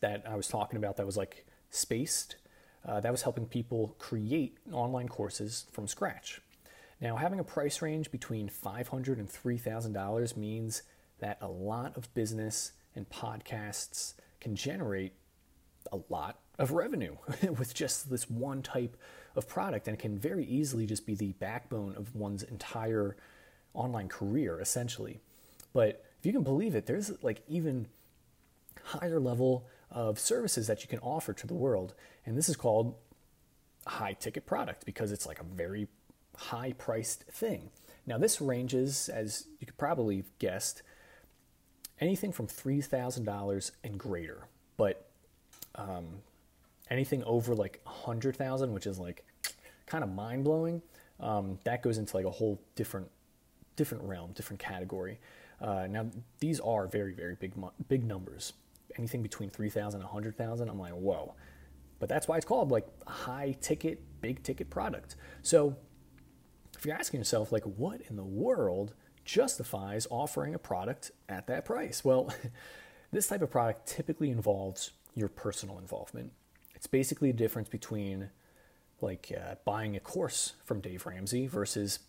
that 0.00 0.24
I 0.28 0.36
was 0.36 0.48
talking 0.48 0.76
about 0.76 0.96
that 0.96 1.06
was 1.06 1.16
like 1.16 1.46
spaced, 1.70 2.36
uh, 2.84 3.00
that 3.00 3.10
was 3.10 3.22
helping 3.22 3.46
people 3.46 3.96
create 3.98 4.58
online 4.72 5.08
courses 5.08 5.66
from 5.72 5.88
scratch. 5.88 6.40
Now, 7.00 7.16
having 7.16 7.38
a 7.40 7.44
price 7.44 7.82
range 7.82 8.10
between 8.10 8.48
$500 8.48 9.18
and 9.18 9.28
$3,000 9.28 10.36
means 10.36 10.82
that 11.18 11.38
a 11.40 11.48
lot 11.48 11.96
of 11.96 12.12
business 12.14 12.72
and 12.94 13.08
podcasts 13.08 14.14
can 14.40 14.56
generate 14.56 15.12
a 15.92 15.98
lot 16.08 16.38
of 16.58 16.72
revenue 16.72 17.16
with 17.58 17.74
just 17.74 18.10
this 18.10 18.28
one 18.28 18.62
type 18.62 18.96
of 19.34 19.48
product. 19.48 19.88
And 19.88 19.98
can 19.98 20.18
very 20.18 20.44
easily 20.44 20.86
just 20.86 21.06
be 21.06 21.14
the 21.14 21.32
backbone 21.32 21.94
of 21.96 22.14
one's 22.14 22.42
entire 22.42 23.16
online 23.74 24.08
career, 24.08 24.60
essentially. 24.60 25.20
But 25.72 26.04
if 26.18 26.26
you 26.26 26.32
can 26.32 26.42
believe 26.42 26.74
it, 26.74 26.86
there's 26.86 27.12
like 27.22 27.42
even 27.46 27.88
higher 28.82 29.20
level 29.20 29.66
of 29.90 30.18
services 30.18 30.66
that 30.66 30.82
you 30.82 30.88
can 30.88 30.98
offer 31.00 31.32
to 31.32 31.46
the 31.46 31.54
world. 31.54 31.94
And 32.24 32.36
this 32.36 32.48
is 32.48 32.56
called 32.56 32.94
high 33.86 34.14
ticket 34.14 34.46
product 34.46 34.84
because 34.84 35.12
it's 35.12 35.26
like 35.26 35.40
a 35.40 35.44
very 35.44 35.88
high 36.36 36.72
priced 36.76 37.24
thing. 37.24 37.70
Now, 38.06 38.18
this 38.18 38.40
ranges, 38.40 39.08
as 39.08 39.46
you 39.58 39.66
could 39.66 39.78
probably 39.78 40.24
guessed, 40.38 40.82
anything 42.00 42.32
from 42.32 42.46
$3,000 42.46 43.70
and 43.84 43.98
greater. 43.98 44.48
But 44.76 45.08
um, 45.74 46.06
anything 46.90 47.22
over 47.24 47.54
like 47.54 47.80
100,000, 47.84 48.72
which 48.72 48.86
is 48.86 48.98
like 48.98 49.24
kind 49.86 50.04
of 50.04 50.12
mind 50.12 50.44
blowing, 50.44 50.82
um, 51.20 51.58
that 51.64 51.82
goes 51.82 51.98
into 51.98 52.16
like 52.16 52.26
a 52.26 52.30
whole 52.30 52.60
different 52.74 53.08
different 53.76 54.04
realm, 54.04 54.32
different 54.32 54.58
category. 54.58 55.18
Uh, 55.60 55.86
now 55.88 56.06
these 56.40 56.60
are 56.60 56.86
very 56.86 57.14
very 57.14 57.34
big 57.34 57.52
big 57.88 58.04
numbers. 58.04 58.52
Anything 58.98 59.22
between 59.22 59.50
3,000 59.50 60.00
and 60.00 60.04
100,000, 60.04 60.68
I'm 60.68 60.78
like 60.78 60.92
whoa. 60.92 61.34
But 61.98 62.08
that's 62.08 62.28
why 62.28 62.36
it's 62.36 62.44
called 62.44 62.70
like 62.70 62.86
high 63.06 63.56
ticket, 63.60 64.02
big 64.20 64.42
ticket 64.42 64.68
product. 64.68 65.16
So 65.42 65.76
if 66.76 66.84
you're 66.84 66.94
asking 66.94 67.20
yourself 67.20 67.52
like 67.52 67.64
what 67.64 68.02
in 68.08 68.16
the 68.16 68.24
world 68.24 68.94
justifies 69.26 70.06
offering 70.10 70.54
a 70.54 70.58
product 70.58 71.12
at 71.28 71.46
that 71.48 71.66
price? 71.66 72.04
Well, 72.04 72.32
this 73.12 73.28
type 73.28 73.42
of 73.42 73.50
product 73.50 73.86
typically 73.86 74.30
involves 74.30 74.92
your 75.14 75.28
personal 75.28 75.78
involvement. 75.78 76.32
It's 76.74 76.86
basically 76.86 77.32
the 77.32 77.38
difference 77.38 77.68
between 77.68 78.30
like 79.02 79.32
uh, 79.36 79.56
buying 79.66 79.96
a 79.96 80.00
course 80.00 80.54
from 80.64 80.80
Dave 80.80 81.06
Ramsey 81.06 81.46
versus 81.46 82.00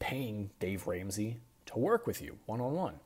paying 0.00 0.50
Dave 0.60 0.86
Ramsey 0.86 1.38
to 1.66 1.78
work 1.78 2.06
with 2.06 2.22
you 2.22 2.38
one 2.46 2.60
on 2.60 2.74
one. 2.74 3.00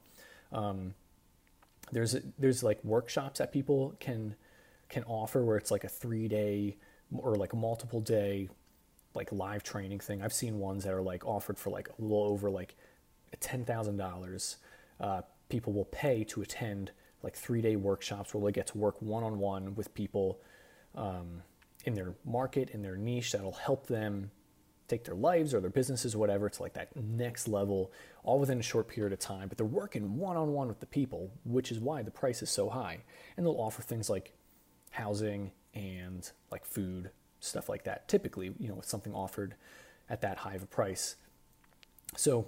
There's 1.93 2.17
there's 2.39 2.63
like 2.63 2.85
workshops 2.85 3.39
that 3.39 3.53
people 3.53 3.97
can 4.01 4.37
can 4.89 5.05
offer 5.05 5.45
where 5.45 5.57
it's 5.57 5.71
like 5.71 5.85
a 5.85 5.89
three 5.89 6.29
day 6.29 6.77
or 7.17 7.37
like 7.37 7.55
multiple 7.55 8.01
day 8.01 8.49
like 9.15 9.33
live 9.33 9.63
training 9.63 10.01
thing. 10.01 10.23
I've 10.23 10.33
seen 10.33 10.59
ones 10.59 10.85
that 10.85 10.93
are 10.95 11.03
like 11.03 11.27
offered 11.27 11.59
for 11.59 11.71
like 11.71 11.89
a 11.89 12.03
little 12.03 12.25
over 12.25 12.51
like 12.51 12.77
ten 13.37 13.65
thousand 13.65 14.01
uh, 14.01 14.09
dollars. 14.09 14.57
People 15.49 15.73
will 15.73 15.87
pay 15.87 16.25
to 16.25 16.43
attend 16.43 16.91
like 17.23 17.35
three 17.35 17.63
day 17.63 17.77
workshops 17.77 18.35
where 18.35 18.45
they 18.45 18.53
get 18.53 18.67
to 18.69 18.79
work 18.79 19.01
one 19.01 19.25
on 19.25 19.39
one 19.39 19.75
with 19.75 19.95
people 19.95 20.41
um, 20.95 21.43
in 21.85 21.95
their 21.95 22.15
market, 22.25 22.71
in 22.71 22.83
their 22.83 22.97
niche 22.97 23.33
that'll 23.33 23.53
help 23.53 23.87
them 23.87 24.31
take 24.89 25.05
their 25.05 25.15
lives 25.15 25.53
or 25.53 25.61
their 25.61 25.71
businesses 25.71 26.15
or 26.15 26.19
whatever 26.19 26.49
to 26.49 26.63
like 26.63 26.73
that 26.75 26.95
next 26.97 27.47
level, 27.47 27.93
all 28.25 28.39
within 28.39 28.59
a 28.59 28.63
short 28.63 28.89
period 28.89 29.13
of 29.13 29.19
time. 29.19 29.49
But 29.49 29.59
they're 29.59 29.67
working 29.67 30.17
one 30.17 30.37
on 30.37 30.53
one 30.53 30.69
with 30.69 30.81
the 30.81 30.87
people, 30.87 31.31
which 31.45 31.71
is 31.71 31.79
why 31.79 32.03
the 32.03 32.11
price 32.11 32.43
is 32.43 32.51
so 32.51 32.71
high. 32.71 32.99
And 33.37 33.45
they'll 33.45 33.61
offer 33.61 33.83
things 33.83 34.09
like 34.09 34.33
housing 34.91 35.53
and 35.75 36.31
like 36.51 36.65
food, 36.65 37.11
stuff 37.41 37.69
like 37.69 37.85
that. 37.85 38.09
Typically, 38.09 38.55
you 38.59 38.69
know, 38.69 38.75
with 38.75 38.87
something 38.87 39.15
offered 39.15 39.55
at 40.09 40.23
that 40.23 40.39
high 40.39 40.55
of 40.55 40.63
a 40.63 40.67
price. 40.67 41.17
So 42.17 42.47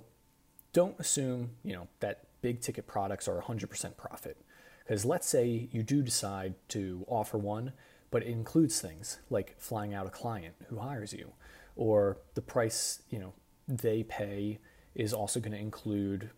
don't 0.72 0.98
assume, 0.98 1.50
you 1.62 1.74
know, 1.74 1.88
that 2.00 2.24
big 2.42 2.60
ticket 2.60 2.86
products 2.86 3.28
are 3.28 3.40
100% 3.40 3.96
profit. 3.96 4.36
Because 4.84 5.04
let's 5.04 5.28
say 5.28 5.68
you 5.72 5.82
do 5.82 6.02
decide 6.02 6.54
to 6.68 7.04
offer 7.08 7.38
one, 7.38 7.72
but 8.10 8.22
it 8.22 8.28
includes 8.28 8.80
things 8.80 9.18
like 9.30 9.54
flying 9.58 9.94
out 9.94 10.06
a 10.06 10.10
client 10.10 10.54
who 10.68 10.78
hires 10.78 11.12
you, 11.12 11.32
or 11.76 12.18
the 12.34 12.42
price 12.42 13.02
you 13.08 13.18
know 13.18 13.32
they 13.68 14.02
pay 14.02 14.58
is 14.96 15.12
also 15.12 15.38
going 15.38 15.52
to 15.52 15.58
include 15.58 16.30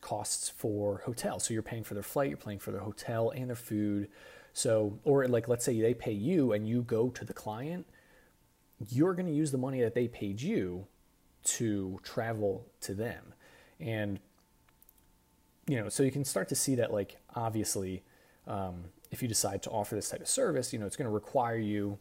costs 0.00 0.48
for 0.48 1.02
hotel 1.04 1.38
So 1.38 1.52
you're 1.52 1.62
paying 1.62 1.84
for 1.84 1.94
their 1.94 2.02
flight, 2.02 2.28
you're 2.28 2.36
paying 2.36 2.58
for 2.58 2.70
their 2.72 2.80
hotel 2.80 3.30
and 3.30 3.48
their 3.48 3.56
food. 3.56 4.08
So, 4.52 4.98
or 5.04 5.26
like 5.28 5.48
let's 5.48 5.64
say 5.64 5.80
they 5.80 5.94
pay 5.94 6.12
you 6.12 6.52
and 6.52 6.68
you 6.68 6.82
go 6.82 7.10
to 7.10 7.24
the 7.24 7.32
client, 7.32 7.86
you're 8.88 9.14
going 9.14 9.26
to 9.26 9.32
use 9.32 9.52
the 9.52 9.58
money 9.58 9.80
that 9.82 9.94
they 9.94 10.08
paid 10.08 10.40
you 10.40 10.86
to 11.44 11.98
travel 12.02 12.66
to 12.80 12.94
them. 12.94 13.34
And 13.80 14.20
you 15.68 15.76
know, 15.76 15.88
so 15.88 16.02
you 16.02 16.10
can 16.10 16.24
start 16.24 16.48
to 16.48 16.54
see 16.54 16.74
that, 16.76 16.92
like, 16.92 17.18
obviously, 17.36 18.02
um, 18.46 18.84
if 19.10 19.22
you 19.22 19.28
decide 19.28 19.62
to 19.64 19.70
offer 19.70 19.94
this 19.94 20.08
type 20.08 20.22
of 20.22 20.28
service, 20.28 20.72
you 20.72 20.78
know, 20.78 20.86
it's 20.86 20.96
going 20.96 21.06
to 21.06 21.12
require 21.12 21.58
you 21.58 21.98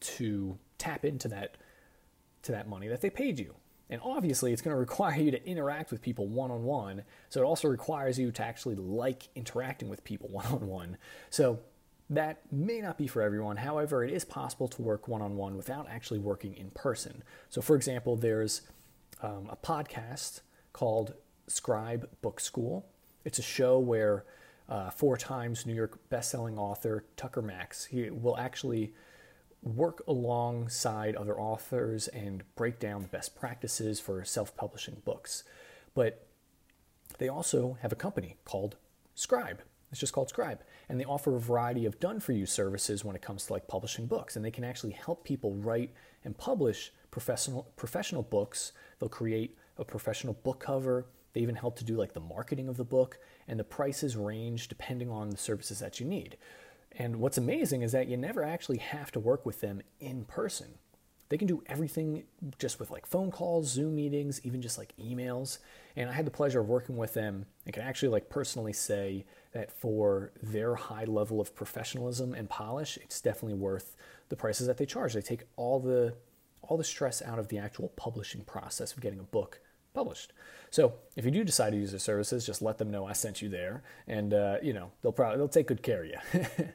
to 0.00 0.56
tap 0.78 1.04
into 1.04 1.26
that 1.28 1.56
to 2.44 2.52
that 2.52 2.68
money 2.68 2.86
that 2.86 3.00
they 3.00 3.10
paid 3.10 3.38
you. 3.38 3.54
And 3.90 4.00
obviously, 4.04 4.52
it's 4.52 4.62
going 4.62 4.74
to 4.74 4.78
require 4.78 5.20
you 5.20 5.32
to 5.32 5.44
interact 5.44 5.90
with 5.90 6.00
people 6.00 6.28
one 6.28 6.52
on 6.52 6.62
one. 6.62 7.02
So 7.30 7.40
it 7.40 7.44
also 7.44 7.66
requires 7.66 8.16
you 8.16 8.30
to 8.30 8.44
actually 8.44 8.76
like 8.76 9.28
interacting 9.34 9.88
with 9.88 10.04
people 10.04 10.28
one 10.28 10.46
on 10.46 10.68
one. 10.68 10.96
So 11.30 11.58
that 12.10 12.40
may 12.50 12.80
not 12.80 12.96
be 12.96 13.06
for 13.06 13.20
everyone. 13.22 13.56
However, 13.56 14.02
it 14.02 14.12
is 14.12 14.24
possible 14.24 14.68
to 14.68 14.82
work 14.82 15.08
one 15.08 15.22
on 15.22 15.36
one 15.36 15.56
without 15.56 15.88
actually 15.90 16.20
working 16.20 16.54
in 16.54 16.70
person. 16.70 17.22
So, 17.50 17.60
for 17.60 17.76
example, 17.76 18.16
there's 18.16 18.62
um, 19.22 19.48
a 19.50 19.56
podcast 19.56 20.40
called 20.72 21.14
Scribe 21.46 22.08
Book 22.22 22.40
School. 22.40 22.86
It's 23.24 23.38
a 23.38 23.42
show 23.42 23.78
where 23.78 24.24
uh, 24.68 24.90
four 24.90 25.16
times 25.16 25.66
New 25.66 25.74
York 25.74 25.98
bestselling 26.10 26.58
author 26.58 27.04
Tucker 27.16 27.42
Max 27.42 27.86
he 27.86 28.10
will 28.10 28.36
actually 28.36 28.92
work 29.62 30.02
alongside 30.06 31.16
other 31.16 31.38
authors 31.38 32.06
and 32.08 32.42
break 32.54 32.78
down 32.78 33.02
the 33.02 33.08
best 33.08 33.34
practices 33.34 33.98
for 33.98 34.24
self-publishing 34.24 35.02
books. 35.04 35.42
But 35.94 36.26
they 37.18 37.28
also 37.28 37.76
have 37.82 37.92
a 37.92 37.96
company 37.96 38.36
called 38.44 38.76
Scribe. 39.14 39.62
It's 39.90 40.00
just 40.00 40.12
called 40.12 40.28
Scribe, 40.28 40.60
and 40.88 40.98
they 40.98 41.04
offer 41.04 41.36
a 41.36 41.40
variety 41.40 41.84
of 41.84 42.00
done-for-you 42.00 42.46
services 42.46 43.04
when 43.04 43.16
it 43.16 43.22
comes 43.22 43.46
to 43.46 43.52
like 43.52 43.68
publishing 43.68 44.06
books, 44.06 44.36
and 44.36 44.44
they 44.44 44.50
can 44.50 44.64
actually 44.64 44.92
help 44.92 45.24
people 45.24 45.54
write 45.54 45.92
and 46.24 46.36
publish 46.36 46.92
professional 47.10 47.70
professional 47.76 48.22
books. 48.22 48.72
They'll 48.98 49.08
create 49.08 49.56
a 49.76 49.84
professional 49.84 50.34
book 50.34 50.60
cover 50.60 51.06
they 51.32 51.40
even 51.40 51.54
help 51.54 51.76
to 51.78 51.84
do 51.84 51.96
like 51.96 52.14
the 52.14 52.20
marketing 52.20 52.68
of 52.68 52.76
the 52.76 52.84
book, 52.84 53.18
and 53.46 53.60
the 53.60 53.64
prices 53.64 54.16
range 54.16 54.68
depending 54.68 55.10
on 55.10 55.30
the 55.30 55.36
services 55.36 55.78
that 55.78 56.00
you 56.00 56.06
need. 56.06 56.36
And 56.92 57.20
what's 57.20 57.38
amazing 57.38 57.82
is 57.82 57.92
that 57.92 58.08
you 58.08 58.16
never 58.16 58.42
actually 58.42 58.78
have 58.78 59.12
to 59.12 59.20
work 59.20 59.46
with 59.46 59.60
them 59.60 59.82
in 60.00 60.24
person. 60.24 60.78
They 61.28 61.36
can 61.36 61.46
do 61.46 61.62
everything 61.66 62.24
just 62.58 62.80
with 62.80 62.90
like 62.90 63.06
phone 63.06 63.30
calls, 63.30 63.68
Zoom 63.68 63.96
meetings, 63.96 64.40
even 64.44 64.62
just 64.62 64.78
like 64.78 64.94
emails. 64.98 65.58
And 65.94 66.08
I 66.08 66.12
had 66.12 66.24
the 66.24 66.30
pleasure 66.30 66.60
of 66.60 66.68
working 66.68 66.96
with 66.96 67.14
them 67.14 67.46
and 67.66 67.74
can 67.74 67.82
actually 67.82 68.08
like 68.08 68.30
personally 68.30 68.72
say 68.72 69.26
that 69.52 69.70
for 69.70 70.32
their 70.42 70.74
high 70.74 71.04
level 71.04 71.40
of 71.40 71.54
professionalism 71.54 72.32
and 72.32 72.48
polish, 72.48 72.98
it's 73.02 73.20
definitely 73.20 73.58
worth 73.58 73.96
the 74.30 74.36
prices 74.36 74.66
that 74.66 74.78
they 74.78 74.86
charge. 74.86 75.12
They 75.12 75.22
take 75.22 75.44
all 75.56 75.80
the 75.80 76.14
all 76.62 76.76
the 76.76 76.84
stress 76.84 77.22
out 77.22 77.38
of 77.38 77.48
the 77.48 77.58
actual 77.58 77.88
publishing 77.90 78.42
process 78.42 78.92
of 78.92 79.00
getting 79.00 79.18
a 79.18 79.22
book 79.22 79.60
published. 79.94 80.32
So 80.70 80.94
if 81.16 81.24
you 81.24 81.30
do 81.30 81.44
decide 81.44 81.70
to 81.70 81.76
use 81.78 81.90
their 81.90 81.98
services, 81.98 82.44
just 82.44 82.60
let 82.60 82.78
them 82.78 82.90
know 82.90 83.06
I 83.06 83.12
sent 83.12 83.40
you 83.40 83.48
there, 83.48 83.82
and 84.06 84.32
uh, 84.34 84.56
you 84.62 84.72
know 84.72 84.90
they'll 85.02 85.12
probably 85.12 85.38
they'll 85.38 85.48
take 85.48 85.66
good 85.66 85.82
care 85.82 86.04
of 86.04 86.10
you. 86.10 86.66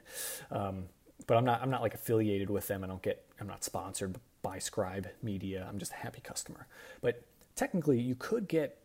um, 0.52 0.86
but 1.28 1.38
I'm 1.38 1.46
not 1.46 1.62
I'm 1.62 1.70
not 1.70 1.82
like 1.82 1.94
affiliated 1.94 2.50
with 2.50 2.68
them. 2.68 2.84
I 2.84 2.88
don't 2.88 3.02
get 3.02 3.26
I'm 3.40 3.48
not 3.48 3.64
sponsored 3.64 4.18
by 4.44 4.60
Scribe 4.60 5.08
Media. 5.24 5.66
I'm 5.68 5.80
just 5.80 5.94
a 5.94 5.96
happy 5.96 6.22
customer. 6.22 6.68
But 7.02 7.24
technically, 7.56 8.00
you 8.00 8.14
could 8.14 8.48
get 8.48 8.78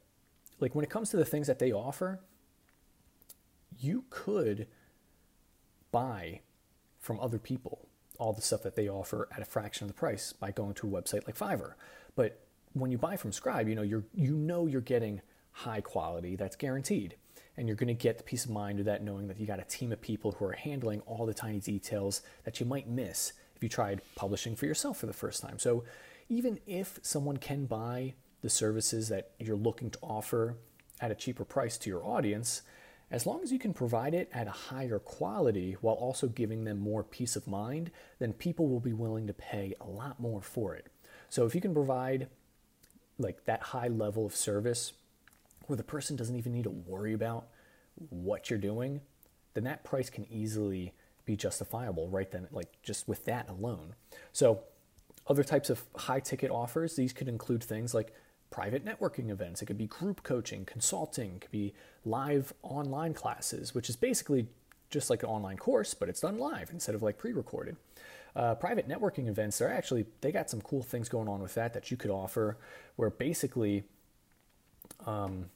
like 0.61 0.75
when 0.75 0.85
it 0.85 0.91
comes 0.91 1.11
to 1.11 1.19
the 1.19 1.25
things 1.25 1.47
that 1.49 1.59
they 1.59 1.73
offer, 1.73 2.21
you 3.79 4.05
could 4.09 4.67
buy 5.93 6.41
from 6.99 7.21
other 7.21 7.39
people 7.39 7.89
all 8.19 8.33
the 8.33 8.43
stuff 8.43 8.63
that 8.63 8.75
they 8.75 8.89
offer 8.89 9.29
at 9.31 9.41
a 9.41 9.45
fraction 9.45 9.85
of 9.85 9.89
the 9.89 9.95
price 9.95 10.33
by 10.33 10.51
going 10.51 10.75
to 10.75 10.89
a 10.89 10.91
website 10.91 11.27
like 11.27 11.37
Fiverr. 11.37 11.75
But 12.17 12.41
when 12.73 12.91
you 12.91 12.99
buy 12.99 13.17
from 13.17 13.33
Scribe, 13.33 13.69
you 13.69 13.75
know 13.75 13.83
you're 13.83 14.05
you 14.15 14.35
know 14.35 14.67
you're 14.67 14.81
getting 14.81 15.21
high 15.53 15.81
quality 15.81 16.37
that's 16.37 16.57
guaranteed, 16.57 17.17
and 17.57 17.67
you're 17.67 17.77
going 17.77 17.89
to 17.89 17.95
get 17.95 18.19
the 18.19 18.25
peace 18.25 18.45
of 18.45 18.51
mind 18.51 18.79
of 18.79 18.87
that 18.87 19.03
knowing 19.03 19.29
that 19.29 19.39
you 19.39 19.47
got 19.47 19.61
a 19.61 19.65
team 19.65 19.93
of 19.93 20.01
people 20.01 20.33
who 20.33 20.45
are 20.45 20.53
handling 20.53 21.01
all 21.03 21.27
the 21.27 21.35
tiny 21.35 21.61
details 21.61 22.23
that 22.45 22.61
you 22.61 22.67
might 22.67 22.89
miss 22.89 23.33
if 23.59 23.63
you 23.63 23.69
tried 23.69 24.01
publishing 24.15 24.55
for 24.55 24.67
yourself 24.67 24.99
for 24.99 25.07
the 25.07 25.13
first 25.13 25.43
time. 25.43 25.59
So 25.59 25.85
even 26.29 26.61
if 26.67 27.01
someone 27.03 27.37
can 27.37 27.67
buy 27.67 28.15
the 28.41 28.49
services 28.49 29.09
that 29.09 29.33
you're 29.41 29.57
looking 29.57 29.91
to 29.91 29.99
offer 30.01 30.57
at 31.01 31.11
a 31.11 31.17
cheaper 31.17 31.45
price 31.45 31.77
to 31.79 31.91
your 31.91 32.05
audience, 32.05 32.63
as 33.11 33.27
long 33.27 33.43
as 33.43 33.51
you 33.51 33.59
can 33.59 33.75
provide 33.75 34.15
it 34.15 34.31
at 34.33 34.47
a 34.47 34.53
higher 34.53 35.01
quality 35.01 35.77
while 35.81 35.97
also 35.97 36.29
giving 36.29 36.65
them 36.65 36.79
more 36.79 37.03
peace 37.03 37.35
of 37.35 37.49
mind, 37.49 37.91
then 38.21 38.33
people 38.33 38.69
will 38.69 38.81
be 38.81 38.93
willing 38.93 39.27
to 39.27 39.33
pay 39.33 39.75
a 39.81 39.87
lot 39.87 40.21
more 40.21 40.41
for 40.41 40.75
it. 40.75 40.87
So 41.29 41.45
if 41.45 41.55
you 41.55 41.61
can 41.61 41.75
provide 41.75 42.29
like 43.19 43.45
that 43.47 43.61
high 43.61 43.89
level 43.89 44.25
of 44.25 44.37
service 44.37 44.93
where 45.67 45.77
the 45.77 45.83
person 45.83 46.15
doesn't 46.15 46.37
even 46.37 46.53
need 46.53 46.65
to 46.65 46.71
worry 46.71 47.13
about 47.13 47.49
what 48.11 48.51
you're 48.51 48.59
doing, 48.59 49.01
then 49.55 49.65
that 49.65 49.83
price 49.83 50.11
can 50.11 50.25
easily 50.31 50.95
be 51.29 51.37
justifiable 51.37 52.09
right 52.09 52.31
then, 52.33 52.49
like 52.51 52.83
just 52.83 53.07
with 53.07 53.25
that 53.27 53.49
alone. 53.49 53.95
So, 54.33 54.65
other 55.29 55.45
types 55.45 55.69
of 55.69 55.85
high 55.95 56.21
ticket 56.21 56.51
offers, 56.51 56.97
these 56.97 57.13
could 57.13 57.29
include 57.29 57.63
things 57.63 57.95
like 57.95 58.15
private 58.51 58.83
networking 58.85 59.31
events. 59.31 59.61
It 59.61 59.67
could 59.67 59.77
be 59.77 59.87
group 59.87 60.23
coaching, 60.23 60.65
consulting, 60.65 61.37
it 61.37 61.41
could 61.43 61.51
be 61.51 61.75
live 62.05 62.55
online 62.63 63.13
classes, 63.13 63.75
which 63.75 63.91
is 63.91 63.97
basically 63.97 64.49
just 64.89 65.11
like 65.11 65.23
an 65.23 65.29
online 65.29 65.59
course, 65.59 65.93
but 65.93 66.09
it's 66.09 66.23
done 66.23 66.39
live 66.39 66.71
instead 66.73 66.95
of 66.95 67.03
like 67.03 67.19
pre 67.19 67.33
recorded. 67.33 67.77
Uh, 68.35 68.55
private 68.55 68.89
networking 68.89 69.29
events, 69.29 69.59
they're 69.59 69.73
actually, 69.73 70.07
they 70.23 70.33
got 70.33 70.49
some 70.49 70.63
cool 70.63 70.83
things 70.83 71.09
going 71.09 71.29
on 71.29 71.41
with 71.43 71.55
that 71.55 71.75
that 71.75 71.91
you 71.91 71.97
could 71.97 72.11
offer 72.11 72.57
where 72.97 73.11
basically 73.11 73.85
um, 75.07 75.47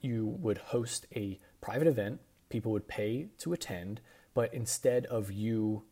you 0.00 0.26
would 0.40 0.58
host 0.58 1.06
a 1.14 1.38
private 1.60 1.86
event, 1.86 2.20
people 2.48 2.72
would 2.72 2.88
pay 2.88 3.28
to 3.38 3.52
attend, 3.52 4.00
but 4.40 4.54
instead 4.54 5.04
of 5.04 5.30
you 5.30 5.82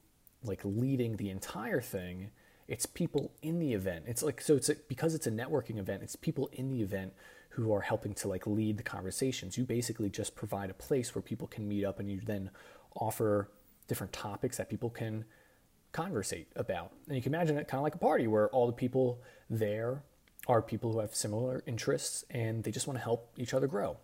like 0.43 0.63
leading 0.65 1.19
the 1.19 1.29
entire 1.29 1.83
thing, 1.83 2.31
it's 2.67 2.87
people 2.87 3.31
in 3.43 3.59
the 3.59 3.75
event. 3.75 4.05
It's 4.07 4.23
like 4.23 4.41
so 4.41 4.57
it's 4.57 4.71
a, 4.71 4.77
because 4.89 5.15
it's 5.15 5.27
a 5.27 5.31
networking 5.31 5.77
event, 5.77 6.03
it's 6.03 6.17
people 6.17 6.49
in 6.55 6.71
the 6.71 6.81
event 6.81 7.13
who 7.51 7.75
are 7.75 7.83
helping 7.83 8.15
to 8.15 8.27
like 8.27 8.47
lead 8.47 8.79
the 8.79 8.83
conversations. 8.83 9.59
You 9.59 9.65
basically 9.65 10.09
just 10.09 10.35
provide 10.35 10.71
a 10.71 10.73
place 10.73 11.15
where 11.15 11.21
people 11.21 11.47
can 11.47 11.69
meet 11.69 11.85
up 11.85 12.01
and 12.01 12.11
you 12.11 12.23
then 12.25 12.49
offer 12.97 13.51
different 13.87 14.15
topics 14.15 14.57
that 14.57 14.71
people 14.71 14.89
can 14.89 15.27
conversate 15.93 16.49
about. 16.57 16.93
And 17.07 17.17
you 17.17 17.23
can 17.23 17.35
imagine 17.35 17.59
it 17.59 17.69
kind 17.69 17.81
of 17.81 17.83
like 17.83 17.97
a 17.97 17.99
party 17.99 18.29
where 18.29 18.49
all 18.49 18.67
the 18.67 18.73
people 18.73 19.21
there 19.51 20.05
are 20.47 20.63
people 20.63 20.95
who 20.95 21.01
have 21.01 21.15
similar 21.15 21.63
interests 21.67 22.25
and 22.31 22.65
they 22.65 22.71
just 22.71 22.87
want 22.87 22.99
to 22.99 23.05
help 23.05 23.31
each 23.37 23.53
other 23.53 23.67
grow. 23.67 23.99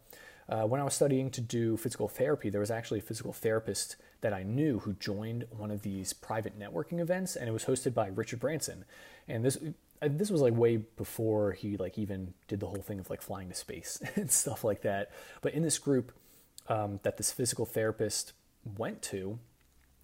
Uh, 0.48 0.62
when 0.64 0.80
I 0.80 0.84
was 0.84 0.94
studying 0.94 1.30
to 1.30 1.40
do 1.40 1.76
physical 1.76 2.08
therapy, 2.08 2.50
there 2.50 2.60
was 2.60 2.70
actually 2.70 2.98
a 2.98 3.02
physical 3.02 3.32
therapist 3.32 3.96
that 4.20 4.32
I 4.32 4.42
knew 4.42 4.80
who 4.80 4.94
joined 4.94 5.46
one 5.50 5.70
of 5.70 5.82
these 5.82 6.12
private 6.12 6.58
networking 6.58 7.00
events, 7.00 7.36
and 7.36 7.48
it 7.48 7.52
was 7.52 7.64
hosted 7.64 7.94
by 7.94 8.08
Richard 8.08 8.40
Branson. 8.40 8.84
And 9.26 9.44
this, 9.44 9.58
this 10.00 10.30
was 10.30 10.40
like 10.40 10.54
way 10.54 10.76
before 10.76 11.52
he 11.52 11.76
like 11.76 11.98
even 11.98 12.34
did 12.48 12.60
the 12.60 12.66
whole 12.66 12.82
thing 12.82 13.00
of 13.00 13.08
like 13.08 13.22
flying 13.22 13.48
to 13.48 13.54
space 13.54 14.02
and 14.16 14.30
stuff 14.30 14.64
like 14.64 14.82
that. 14.82 15.10
But 15.40 15.54
in 15.54 15.62
this 15.62 15.78
group 15.78 16.12
um, 16.68 17.00
that 17.02 17.16
this 17.16 17.32
physical 17.32 17.66
therapist 17.66 18.32
went 18.76 19.02
to, 19.02 19.38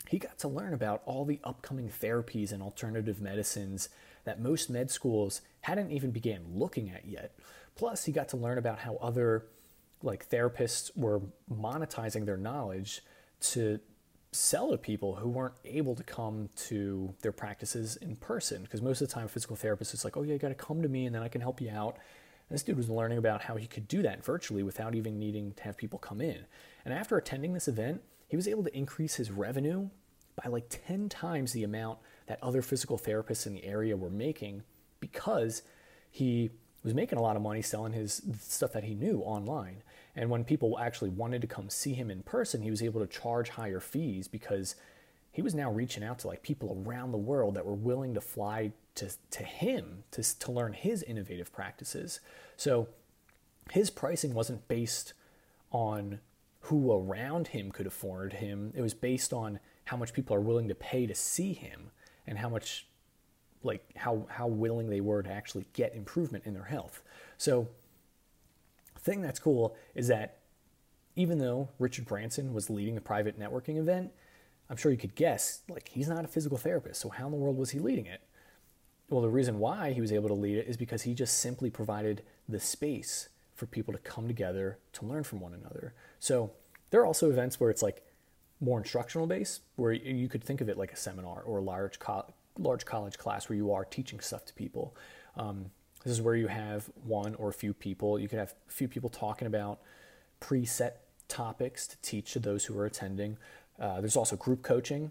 he 0.09 0.19
got 0.19 0.39
to 0.39 0.49
learn 0.49 0.75
about 0.75 1.03
all 1.05 1.25
the 1.25 1.41
upcoming 1.45 1.89
therapies 1.89 2.53
and 2.53 2.63
alternative 2.63 3.21
medicines 3.21 3.89
that 4.25 4.41
most 4.41 4.71
med 4.71 4.91
schools 4.91 5.41
hadn't 5.63 5.91
even 5.91 6.11
began 6.11 6.43
looking 6.53 6.91
at 6.91 7.07
yet. 7.07 7.35
Plus, 7.77 8.05
he 8.05 8.13
got 8.13 8.29
to 8.29 8.37
learn 8.37 8.59
about 8.59 8.81
how 8.81 8.97
other 8.97 9.47
like 10.03 10.29
therapists 10.29 10.91
were 10.97 11.21
monetizing 11.53 12.27
their 12.27 12.37
knowledge 12.37 13.03
to 13.41 13.81
sell 14.33 14.71
to 14.71 14.79
people 14.79 15.17
who 15.17 15.29
weren't 15.29 15.55
able 15.65 15.95
to 15.97 16.05
come 16.05 16.49
to 16.55 17.13
their 17.23 17.33
practices 17.33 17.97
in 17.97 18.17
person. 18.17 18.63
Because 18.63 18.81
most 18.81 19.01
of 19.01 19.09
the 19.09 19.15
time, 19.15 19.29
physical 19.29 19.57
therapists 19.57 19.93
is 19.93 20.05
like, 20.05 20.17
oh 20.17 20.23
yeah, 20.23 20.35
you 20.35 20.39
got 20.39 20.49
to 20.49 20.55
come 20.55 20.83
to 20.83 20.89
me 20.89 21.07
and 21.07 21.15
then 21.15 21.23
I 21.23 21.29
can 21.29 21.41
help 21.41 21.61
you 21.61 21.71
out. 21.71 21.97
And 22.49 22.55
this 22.55 22.63
dude 22.63 22.77
was 22.77 22.89
learning 22.89 23.19
about 23.19 23.43
how 23.43 23.57
he 23.57 23.67
could 23.67 23.89
do 23.89 24.03
that 24.03 24.25
virtually 24.25 24.63
without 24.63 24.95
even 24.95 25.19
needing 25.19 25.53
to 25.55 25.63
have 25.65 25.77
people 25.77 25.99
come 25.99 26.21
in. 26.21 26.45
And 26.85 26.95
after 26.95 27.17
attending 27.17 27.53
this 27.53 27.69
event, 27.69 28.03
he 28.29 28.37
was 28.37 28.47
able 28.47 28.63
to 28.65 28.77
increase 28.77 29.17
his 29.17 29.31
revenue 29.31 29.89
by 30.37 30.49
like 30.49 30.67
10 30.69 31.09
times 31.09 31.53
the 31.53 31.65
amount 31.65 31.99
that 32.27 32.39
other 32.43 32.63
physical 32.63 32.99
therapists 32.99 33.47
in 33.47 33.55
the 33.55 33.65
area 33.65 33.97
were 33.97 34.11
making 34.11 34.63
because 35.01 35.63
he 36.11 36.51
was 36.85 36.95
making 36.95 37.19
a 37.19 37.23
lot 37.23 37.37
of 37.37 37.43
money 37.43 37.63
selling 37.63 37.93
his 37.93 38.23
stuff 38.41 38.73
that 38.73 38.85
he 38.85 38.95
knew 38.95 39.21
online. 39.21 39.83
And 40.17 40.31
when 40.31 40.45
people 40.45 40.79
actually 40.79 41.11
wanted 41.11 41.41
to 41.43 41.47
come 41.47 41.71
see 41.71 41.95
him 41.95 42.11
in 42.11 42.23
person, 42.23 42.63
he 42.63 42.71
was 42.71 42.83
able 42.83 43.01
to 43.01 43.07
charge 43.07 43.51
higher 43.51 43.81
fees 43.81 44.29
because 44.29 44.75
he 45.33 45.43
was 45.43 45.55
now 45.55 45.71
reaching 45.71 46.03
out 46.03 46.19
to 46.21 46.27
like 46.27 46.43
people 46.43 46.83
around 46.85 47.13
the 47.13 47.19
world 47.19 47.55
that 47.55 47.65
were 47.65 47.75
willing 47.75 48.15
to 48.15 48.21
fly 48.21 48.73
to, 48.97 49.11
to 49.31 49.45
him 49.45 50.05
to, 50.11 50.39
to 50.39 50.53
learn 50.53 50.73
his 50.73 51.03
innovative 51.05 51.53
practices. 51.53 52.21
So 52.57 52.89
his 53.71 53.91
pricing 53.91 54.35
wasn't 54.35 54.67
based 54.67 55.13
on 55.71 56.21
who 56.63 56.93
around 56.93 57.49
him 57.49 57.71
could 57.71 57.87
afford 57.87 58.35
him. 58.35 58.73
It 58.77 58.83
was 58.83 58.95
based 58.95 59.33
on 59.33 59.61
how 59.85 59.97
much 59.97 60.13
people 60.13 60.37
are 60.37 60.41
willing 60.41 60.69
to 60.69 60.75
pay 60.75 61.07
to 61.07 61.15
see 61.15 61.53
him 61.53 61.91
and 62.27 62.39
how 62.39 62.49
much 62.49 62.87
like 63.63 63.85
how 63.97 64.27
how 64.29 64.47
willing 64.47 64.89
they 64.89 65.01
were 65.01 65.23
to 65.23 65.31
actually 65.31 65.67
get 65.73 65.95
improvement 65.95 66.45
in 66.47 66.55
their 66.55 66.65
health. 66.65 67.03
So 67.39 67.69
thing 69.03 69.21
that's 69.21 69.39
cool 69.39 69.77
is 69.95 70.09
that 70.09 70.39
even 71.17 71.39
though 71.39 71.69
Richard 71.79 72.07
Branson 72.07 72.55
was 72.55 72.71
leading 72.71 72.97
a 72.97 73.01
private 73.01 73.39
networking 73.39 73.77
event, 73.77 74.13
I'm 74.69 74.77
sure 74.77 74.93
you 74.93 74.99
could 74.99 75.15
guess 75.15 75.63
like 75.69 75.89
he's 75.89 76.09
not 76.09 76.25
a 76.25 76.29
physical 76.29 76.57
therapist. 76.57 77.01
So 77.01 77.09
how 77.09 77.27
in 77.27 77.33
the 77.33 77.39
world 77.39 77.59
was 77.59 77.71
he 77.71 77.79
leading 77.79 78.07
it? 78.07 78.21
Well, 79.09 79.23
the 79.23 79.29
reason 79.29 79.59
why 79.59 79.93
he 79.93 80.01
was 80.01 80.13
able 80.13 80.29
to 80.29 80.35
lead 80.35 80.59
it 80.59 80.69
is 80.69 80.77
because 80.77 81.03
he 81.03 81.15
just 81.15 81.39
simply 81.39 81.69
provided 81.69 82.23
the 82.49 82.61
space 82.61 83.29
for 83.57 83.67
people 83.67 83.93
to 83.93 83.99
come 83.99 84.29
together 84.29 84.79
to 84.95 85.05
learn 85.05 85.25
from 85.25 85.41
one 85.41 85.53
another. 85.53 85.95
So 86.21 86.53
there 86.91 87.01
are 87.01 87.07
also 87.07 87.29
events 87.29 87.59
where 87.59 87.71
it's 87.71 87.83
like 87.83 88.03
more 88.61 88.79
instructional 88.79 89.27
based, 89.27 89.63
where 89.77 89.93
you 89.93 90.29
could 90.29 90.45
think 90.45 90.61
of 90.61 90.69
it 90.69 90.79
like 90.79 90.93
a 90.93 90.97
seminar 90.97 91.43
or 91.43 91.59
a 91.59 91.63
large 91.63 91.99
co- 91.99 92.33
large 92.59 92.85
college 92.85 93.19
class 93.19 93.49
where 93.49 93.57
you 93.57 93.73
are 93.73 93.85
teaching 93.85 94.21
stuff 94.21 94.45
to 94.45 94.55
people. 94.55 94.95
Um, 95.37 95.73
this 96.05 96.13
is 96.13 96.23
where 96.23 96.35
you 96.35 96.47
have 96.47 96.91
one 97.05 97.35
or 97.35 97.49
a 97.49 97.53
few 97.53 97.75
people. 97.75 98.19
You 98.19 98.29
could 98.29 98.39
have 98.39 98.55
a 98.69 98.73
few 98.73 98.89
people 98.89 99.11
talking 99.11 99.47
about 99.47 99.81
preset 100.41 100.93
topics 101.29 101.87
to 101.87 101.97
teach 102.03 102.33
to 102.33 102.39
those 102.39 102.65
who 102.65 102.79
are 102.79 102.87
attending. 102.87 103.37
Uh, 103.79 104.01
there's 104.01 104.17
also 104.17 104.37
group 104.37 104.63
coaching, 104.63 105.11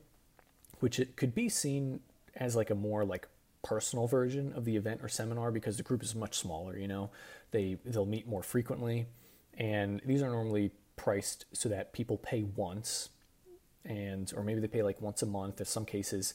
which 0.80 1.00
it 1.00 1.16
could 1.16 1.36
be 1.36 1.50
seen 1.50 2.00
as 2.36 2.56
like 2.56 2.70
a 2.70 2.76
more 2.76 3.06
like 3.06 3.28
personal 3.62 4.08
version 4.08 4.54
of 4.54 4.66
the 4.66 4.76
event 4.76 5.02
or 5.04 5.10
seminar 5.10 5.52
because 5.52 5.78
the 5.78 5.84
group 5.84 6.02
is 6.02 6.16
much 6.16 6.38
smaller. 6.38 6.78
You 6.78 6.88
know, 6.88 7.10
they 7.52 7.78
they'll 7.86 8.06
meet 8.06 8.28
more 8.28 8.44
frequently, 8.44 9.06
and 9.58 10.02
these 10.06 10.22
are 10.22 10.30
normally 10.30 10.72
priced 10.96 11.46
so 11.54 11.70
that 11.70 11.94
people 11.94 12.18
pay 12.18 12.44
once, 12.56 13.10
and 13.86 14.32
or 14.36 14.44
maybe 14.44 14.60
they 14.60 14.68
pay 14.68 14.84
like 14.84 15.02
once 15.02 15.22
a 15.22 15.26
month. 15.28 15.60
In 15.60 15.66
some 15.66 15.86
cases, 15.86 16.34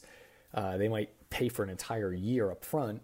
uh, 0.53 0.77
they 0.77 0.87
might 0.87 1.09
pay 1.29 1.49
for 1.49 1.63
an 1.63 1.69
entire 1.69 2.13
year 2.13 2.51
up 2.51 2.63
front, 2.63 3.01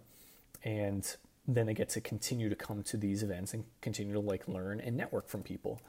and 0.64 1.16
then 1.46 1.66
they 1.66 1.74
get 1.74 1.88
to 1.90 2.00
continue 2.00 2.48
to 2.48 2.54
come 2.54 2.82
to 2.84 2.96
these 2.96 3.22
events 3.22 3.52
and 3.52 3.64
continue 3.80 4.12
to 4.12 4.20
like 4.20 4.46
learn 4.46 4.80
and 4.80 4.96
network 4.96 5.28
from 5.28 5.42
people. 5.42 5.80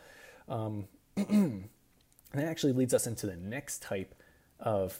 Um, 0.48 0.88
and 1.16 1.70
that 2.34 2.46
actually 2.46 2.74
leads 2.74 2.94
us 2.94 3.06
into 3.06 3.28
the 3.28 3.36
next 3.36 3.82
type 3.82 4.16
of 4.60 5.00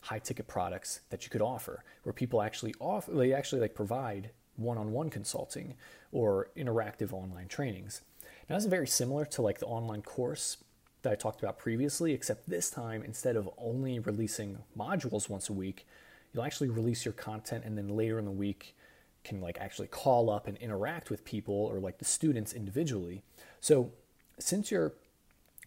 high 0.00 0.18
ticket 0.18 0.46
products 0.46 1.00
that 1.10 1.24
you 1.24 1.30
could 1.30 1.42
offer, 1.42 1.84
where 2.02 2.12
people 2.12 2.42
actually 2.42 2.74
offer 2.80 3.12
they 3.12 3.32
actually 3.32 3.60
like 3.60 3.74
provide 3.74 4.30
one-on-one 4.56 5.10
consulting 5.10 5.74
or 6.12 6.50
interactive 6.56 7.12
online 7.12 7.48
trainings. 7.48 8.00
Now, 8.48 8.56
this 8.56 8.64
is 8.64 8.70
very 8.70 8.86
similar 8.86 9.24
to 9.26 9.42
like 9.42 9.58
the 9.58 9.66
online 9.66 10.02
course 10.02 10.58
that 11.02 11.12
I 11.12 11.16
talked 11.16 11.40
about 11.40 11.58
previously, 11.58 12.12
except 12.12 12.48
this 12.48 12.70
time 12.70 13.02
instead 13.02 13.36
of 13.36 13.48
only 13.58 13.98
releasing 13.98 14.58
modules 14.76 15.28
once 15.28 15.48
a 15.48 15.52
week, 15.52 15.86
you'll 16.32 16.44
actually 16.44 16.70
release 16.70 17.04
your 17.04 17.12
content 17.12 17.64
and 17.64 17.76
then 17.76 17.88
later 17.88 18.18
in 18.18 18.24
the 18.24 18.30
week 18.30 18.74
can 19.26 19.40
like 19.40 19.58
actually 19.60 19.88
call 19.88 20.30
up 20.30 20.46
and 20.46 20.56
interact 20.58 21.10
with 21.10 21.24
people 21.24 21.54
or 21.54 21.80
like 21.80 21.98
the 21.98 22.04
students 22.04 22.52
individually. 22.52 23.22
So 23.60 23.90
since 24.38 24.70
you're 24.70 24.92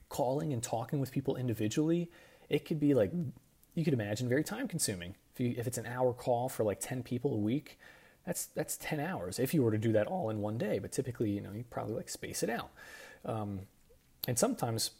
calling 0.07 0.53
and 0.53 0.63
talking 0.63 0.99
with 0.99 1.11
people 1.11 1.35
individually, 1.35 2.09
it 2.47 2.65
could 2.65 2.79
be 2.79 2.93
like 2.93 3.11
you 3.75 3.83
could 3.83 3.93
imagine 3.93 4.29
very 4.29 4.43
time 4.43 4.67
consuming. 4.67 5.15
If 5.33 5.39
you 5.41 5.55
if 5.57 5.67
it's 5.67 5.77
an 5.77 5.85
hour 5.85 6.13
call 6.13 6.47
for 6.49 6.63
like 6.63 6.79
10 6.79 7.03
people 7.03 7.33
a 7.33 7.37
week, 7.37 7.77
that's 8.25 8.45
that's 8.45 8.77
10 8.77 8.99
hours 8.99 9.39
if 9.39 9.53
you 9.53 9.61
were 9.61 9.71
to 9.71 9.77
do 9.77 9.91
that 9.91 10.07
all 10.07 10.29
in 10.29 10.39
one 10.39 10.57
day, 10.57 10.79
but 10.79 10.91
typically, 10.93 11.29
you 11.29 11.41
know, 11.41 11.51
you 11.51 11.65
probably 11.69 11.95
like 11.95 12.09
space 12.09 12.41
it 12.43 12.49
out. 12.49 12.71
Um, 13.25 13.61
and 14.25 14.39
sometimes 14.39 14.91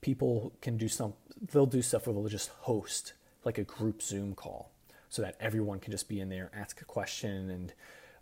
people 0.00 0.52
can 0.62 0.78
do 0.78 0.88
some 0.88 1.12
they'll 1.52 1.66
do 1.66 1.82
stuff 1.82 2.06
where 2.06 2.14
they'll 2.14 2.28
just 2.28 2.50
host 2.60 3.12
like 3.44 3.58
a 3.58 3.64
group 3.64 4.00
zoom 4.00 4.34
call 4.34 4.70
so 5.10 5.20
that 5.22 5.36
everyone 5.40 5.78
can 5.78 5.90
just 5.90 6.08
be 6.08 6.20
in 6.20 6.28
there 6.28 6.50
ask 6.54 6.80
a 6.80 6.84
question 6.84 7.50
and 7.50 7.74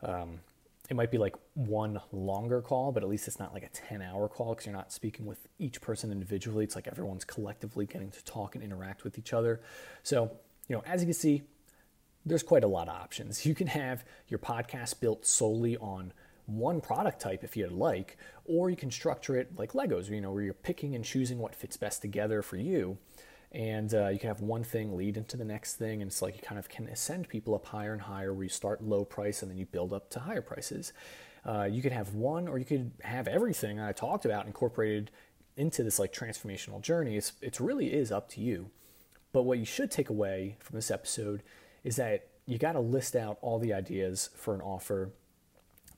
um, 0.02 0.40
it 0.90 0.96
might 0.96 1.10
be 1.10 1.18
like 1.18 1.36
one 1.54 2.00
longer 2.12 2.60
call 2.60 2.90
but 2.90 3.02
at 3.02 3.08
least 3.08 3.28
it's 3.28 3.38
not 3.38 3.54
like 3.54 3.62
a 3.62 3.68
10 3.68 4.02
hour 4.02 4.28
call 4.28 4.54
because 4.54 4.66
you're 4.66 4.74
not 4.74 4.90
speaking 4.90 5.26
with 5.26 5.46
each 5.58 5.80
person 5.80 6.10
individually. 6.10 6.64
It's 6.64 6.74
like 6.74 6.88
everyone's 6.88 7.24
collectively 7.24 7.86
getting 7.86 8.10
to 8.10 8.24
talk 8.24 8.54
and 8.54 8.64
interact 8.64 9.04
with 9.04 9.18
each 9.18 9.32
other. 9.32 9.60
So 10.02 10.32
you 10.68 10.74
know 10.74 10.82
as 10.86 11.02
you 11.02 11.06
can 11.06 11.14
see 11.14 11.42
there's 12.26 12.42
quite 12.42 12.64
a 12.64 12.68
lot 12.68 12.88
of 12.88 12.94
options. 12.94 13.46
You 13.48 13.54
can 13.54 13.68
have 13.68 14.04
your 14.28 14.38
podcast 14.38 15.00
built 15.00 15.24
solely 15.24 15.76
on 15.76 16.12
one 16.48 16.80
product 16.80 17.20
type 17.20 17.44
if 17.44 17.56
you'd 17.56 17.72
like, 17.72 18.16
or 18.46 18.70
you 18.70 18.76
can 18.76 18.90
structure 18.90 19.36
it 19.36 19.58
like 19.58 19.72
Legos, 19.72 20.08
you 20.08 20.20
know, 20.20 20.32
where 20.32 20.42
you're 20.42 20.54
picking 20.54 20.94
and 20.94 21.04
choosing 21.04 21.38
what 21.38 21.54
fits 21.54 21.76
best 21.76 22.00
together 22.02 22.42
for 22.42 22.56
you. 22.56 22.96
And 23.52 23.94
uh, 23.94 24.08
you 24.08 24.18
can 24.18 24.28
have 24.28 24.40
one 24.40 24.62
thing 24.62 24.96
lead 24.96 25.16
into 25.16 25.36
the 25.36 25.44
next 25.44 25.74
thing, 25.74 26.02
and 26.02 26.10
it's 26.10 26.20
like 26.20 26.36
you 26.36 26.42
kind 26.42 26.58
of 26.58 26.68
can 26.68 26.86
ascend 26.88 27.28
people 27.28 27.54
up 27.54 27.66
higher 27.66 27.92
and 27.92 28.02
higher, 28.02 28.34
where 28.34 28.42
you 28.42 28.50
start 28.50 28.82
low 28.82 29.04
price 29.04 29.42
and 29.42 29.50
then 29.50 29.56
you 29.56 29.64
build 29.64 29.92
up 29.92 30.10
to 30.10 30.20
higher 30.20 30.42
prices. 30.42 30.92
Uh, 31.46 31.64
you 31.64 31.80
could 31.80 31.92
have 31.92 32.12
one, 32.14 32.46
or 32.46 32.58
you 32.58 32.64
could 32.64 32.90
have 33.02 33.26
everything 33.26 33.80
I 33.80 33.92
talked 33.92 34.26
about 34.26 34.46
incorporated 34.46 35.10
into 35.56 35.82
this 35.82 35.98
like 35.98 36.12
transformational 36.12 36.80
journey. 36.82 37.16
It's, 37.16 37.32
it 37.40 37.58
really 37.58 37.92
is 37.92 38.12
up 38.12 38.28
to 38.30 38.40
you. 38.40 38.70
But 39.32 39.42
what 39.42 39.58
you 39.58 39.64
should 39.64 39.90
take 39.90 40.10
away 40.10 40.56
from 40.60 40.76
this 40.76 40.90
episode 40.90 41.42
is 41.84 41.96
that 41.96 42.28
you 42.46 42.58
got 42.58 42.72
to 42.72 42.80
list 42.80 43.16
out 43.16 43.38
all 43.40 43.58
the 43.58 43.72
ideas 43.72 44.30
for 44.34 44.54
an 44.54 44.60
offer 44.60 45.10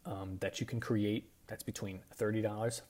um, 0.06 0.38
that 0.40 0.60
you 0.60 0.66
can 0.66 0.80
create 0.80 1.30
that's 1.46 1.62
between 1.62 2.00
$30 2.18 2.42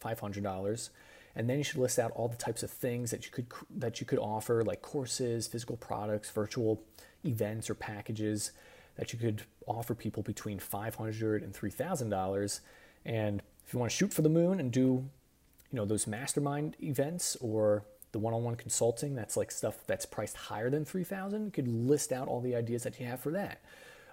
$500 0.02 0.90
and 1.36 1.48
then 1.48 1.58
you 1.58 1.64
should 1.64 1.80
list 1.80 1.98
out 1.98 2.10
all 2.12 2.28
the 2.28 2.36
types 2.36 2.62
of 2.62 2.70
things 2.70 3.10
that 3.10 3.24
you 3.24 3.30
could 3.30 3.46
that 3.70 4.00
you 4.00 4.06
could 4.06 4.18
offer 4.18 4.62
like 4.64 4.82
courses 4.82 5.46
physical 5.46 5.76
products 5.76 6.30
virtual 6.30 6.82
events 7.24 7.70
or 7.70 7.74
packages 7.74 8.52
that 8.96 9.12
you 9.12 9.18
could 9.18 9.42
offer 9.66 9.94
people 9.94 10.22
between 10.22 10.58
$500 10.58 11.42
and 11.42 11.54
$3000 11.54 12.60
and 13.04 13.42
if 13.66 13.72
you 13.72 13.78
want 13.78 13.90
to 13.90 13.96
shoot 13.96 14.12
for 14.12 14.22
the 14.22 14.28
moon 14.28 14.60
and 14.60 14.72
do 14.72 14.80
you 14.80 15.76
know 15.76 15.84
those 15.84 16.06
mastermind 16.06 16.76
events 16.82 17.36
or 17.36 17.84
the 18.12 18.18
one-on-one 18.18 18.56
consulting 18.56 19.14
that's 19.14 19.36
like 19.36 19.52
stuff 19.52 19.84
that's 19.86 20.04
priced 20.04 20.36
higher 20.36 20.68
than 20.68 20.84
3000 20.84 21.44
you 21.44 21.50
could 21.50 21.68
list 21.68 22.12
out 22.12 22.26
all 22.26 22.40
the 22.40 22.56
ideas 22.56 22.82
that 22.82 22.98
you 22.98 23.06
have 23.06 23.20
for 23.20 23.30
that. 23.30 23.60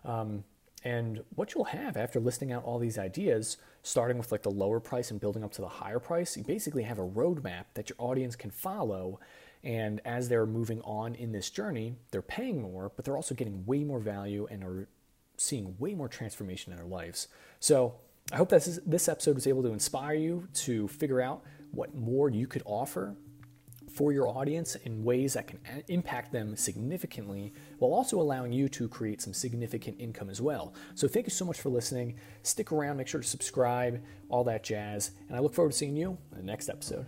Um, 0.06 0.44
and 0.88 1.22
what 1.36 1.54
you'll 1.54 1.66
have 1.66 1.98
after 1.98 2.18
listing 2.18 2.54
out 2.54 2.64
all 2.64 2.80
these 2.80 2.98
ideas, 2.98 3.58
starting 3.84 4.18
with 4.18 4.32
like 4.32 4.44
the 4.44 4.50
lower 4.50 4.80
price 4.80 5.12
and 5.12 5.20
building 5.20 5.44
up 5.44 5.52
to 5.52 5.62
the 5.62 5.68
higher 5.68 6.00
price, 6.00 6.38
you 6.38 6.46
basically 6.46 6.84
have 6.84 6.98
a 6.98 7.06
roadmap 7.06 7.66
that 7.74 7.90
your 7.90 7.98
audience 7.98 8.38
can 8.38 8.52
follow. 8.52 9.20
And 9.66 10.00
as 10.06 10.30
they're 10.30 10.46
moving 10.46 10.80
on 10.84 11.14
in 11.16 11.34
this 11.34 11.50
journey, 11.50 11.96
they're 12.12 12.22
paying 12.22 12.62
more, 12.62 12.90
but 12.96 13.04
they're 13.04 13.18
also 13.18 13.36
getting 13.36 13.66
way 13.66 13.84
more 13.84 14.00
value 14.00 14.48
and 14.50 14.64
are 14.64 14.88
seeing 15.36 15.76
way 15.78 15.94
more 15.94 16.08
transformation 16.08 16.72
in 16.72 16.78
their 16.78 16.88
lives. 16.88 17.28
So 17.60 17.96
I 18.32 18.38
hope 18.38 18.48
that 18.50 18.66
this 18.86 19.10
episode 19.10 19.36
was 19.36 19.46
able 19.46 19.64
to 19.64 19.74
inspire 19.74 20.16
you 20.16 20.48
to 20.54 20.88
figure 20.88 21.20
out 21.20 21.44
what 21.72 21.96
more 21.96 22.30
you 22.30 22.48
could 22.48 22.64
offer 22.66 23.14
for 23.98 24.12
your 24.12 24.28
audience 24.28 24.76
in 24.76 25.04
ways 25.04 25.34
that 25.34 25.48
can 25.48 25.58
uh, 25.66 25.80
impact 25.88 26.32
them 26.32 26.56
significantly 26.56 27.52
while 27.80 27.92
also 27.92 28.22
allowing 28.22 28.52
you 28.52 28.70
to 28.70 28.88
create 28.88 29.24
some 29.24 29.34
significant 29.34 30.00
income 30.00 30.30
as 30.30 30.40
well. 30.40 30.76
So 30.94 31.08
thank 31.08 31.26
you 31.26 31.32
so 31.32 31.46
much 31.46 31.60
for 31.60 31.70
listening. 31.70 32.16
Stick 32.44 32.72
around, 32.72 32.98
make 32.98 33.08
sure 33.08 33.20
to 33.22 33.28
subscribe, 33.28 34.00
all 34.30 34.44
that 34.44 34.64
jazz, 34.64 35.12
and 35.28 35.36
I 35.36 35.40
look 35.40 35.56
forward 35.56 35.72
to 35.72 35.78
seeing 35.78 35.98
you 35.98 36.16
in 36.32 36.38
the 36.38 36.44
next 36.44 36.70
episode. 36.70 37.08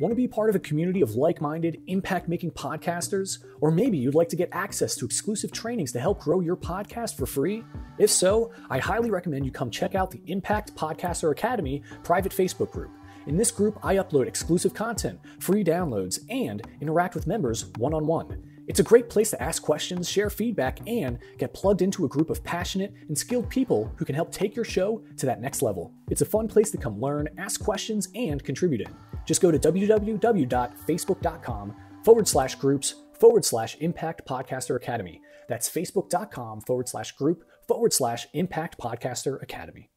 Want 0.00 0.10
to 0.10 0.16
be 0.16 0.26
part 0.26 0.48
of 0.48 0.56
a 0.56 0.60
community 0.60 1.02
of 1.02 1.14
like 1.14 1.42
minded, 1.42 1.82
impact 1.88 2.26
making 2.26 2.52
podcasters? 2.52 3.38
Or 3.60 3.70
maybe 3.70 3.98
you'd 3.98 4.14
like 4.14 4.30
to 4.30 4.36
get 4.36 4.48
access 4.50 4.96
to 4.96 5.04
exclusive 5.04 5.52
trainings 5.52 5.92
to 5.92 6.00
help 6.00 6.20
grow 6.20 6.40
your 6.40 6.56
podcast 6.56 7.16
for 7.18 7.26
free? 7.26 7.62
If 7.98 8.10
so, 8.10 8.50
I 8.70 8.78
highly 8.78 9.10
recommend 9.10 9.44
you 9.44 9.52
come 9.52 9.70
check 9.70 9.94
out 9.94 10.10
the 10.10 10.22
Impact 10.26 10.74
Podcaster 10.74 11.30
Academy 11.30 11.82
private 12.02 12.32
Facebook 12.32 12.72
group. 12.72 12.90
In 13.26 13.36
this 13.36 13.50
group, 13.50 13.78
I 13.82 13.96
upload 13.96 14.26
exclusive 14.26 14.74
content, 14.74 15.20
free 15.38 15.62
downloads, 15.62 16.20
and 16.28 16.66
interact 16.80 17.14
with 17.14 17.26
members 17.26 17.66
one 17.78 17.94
on 17.94 18.06
one. 18.06 18.42
It's 18.68 18.80
a 18.80 18.84
great 18.84 19.10
place 19.10 19.30
to 19.30 19.42
ask 19.42 19.60
questions, 19.62 20.08
share 20.08 20.30
feedback, 20.30 20.78
and 20.86 21.18
get 21.36 21.52
plugged 21.52 21.82
into 21.82 22.04
a 22.04 22.08
group 22.08 22.30
of 22.30 22.44
passionate 22.44 22.94
and 23.08 23.18
skilled 23.18 23.50
people 23.50 23.92
who 23.96 24.04
can 24.04 24.14
help 24.14 24.30
take 24.30 24.54
your 24.54 24.64
show 24.64 25.02
to 25.16 25.26
that 25.26 25.40
next 25.40 25.62
level. 25.62 25.92
It's 26.10 26.22
a 26.22 26.26
fun 26.26 26.46
place 26.48 26.70
to 26.70 26.78
come 26.78 27.00
learn, 27.00 27.28
ask 27.38 27.62
questions, 27.62 28.08
and 28.14 28.42
contribute 28.42 28.82
in. 28.82 28.94
Just 29.26 29.42
go 29.42 29.50
to 29.50 29.58
www.facebook.com 29.58 31.76
forward 32.04 32.28
slash 32.28 32.54
groups 32.56 32.94
forward 33.18 33.44
slash 33.44 33.76
impact 33.80 34.26
podcaster 34.26 34.76
academy. 34.76 35.20
That's 35.48 35.68
facebook.com 35.68 36.60
forward 36.62 36.88
slash 36.88 37.12
group 37.12 37.44
forward 37.68 37.92
slash 37.92 38.26
impact 38.32 38.78
podcaster 38.78 39.40
academy. 39.42 39.91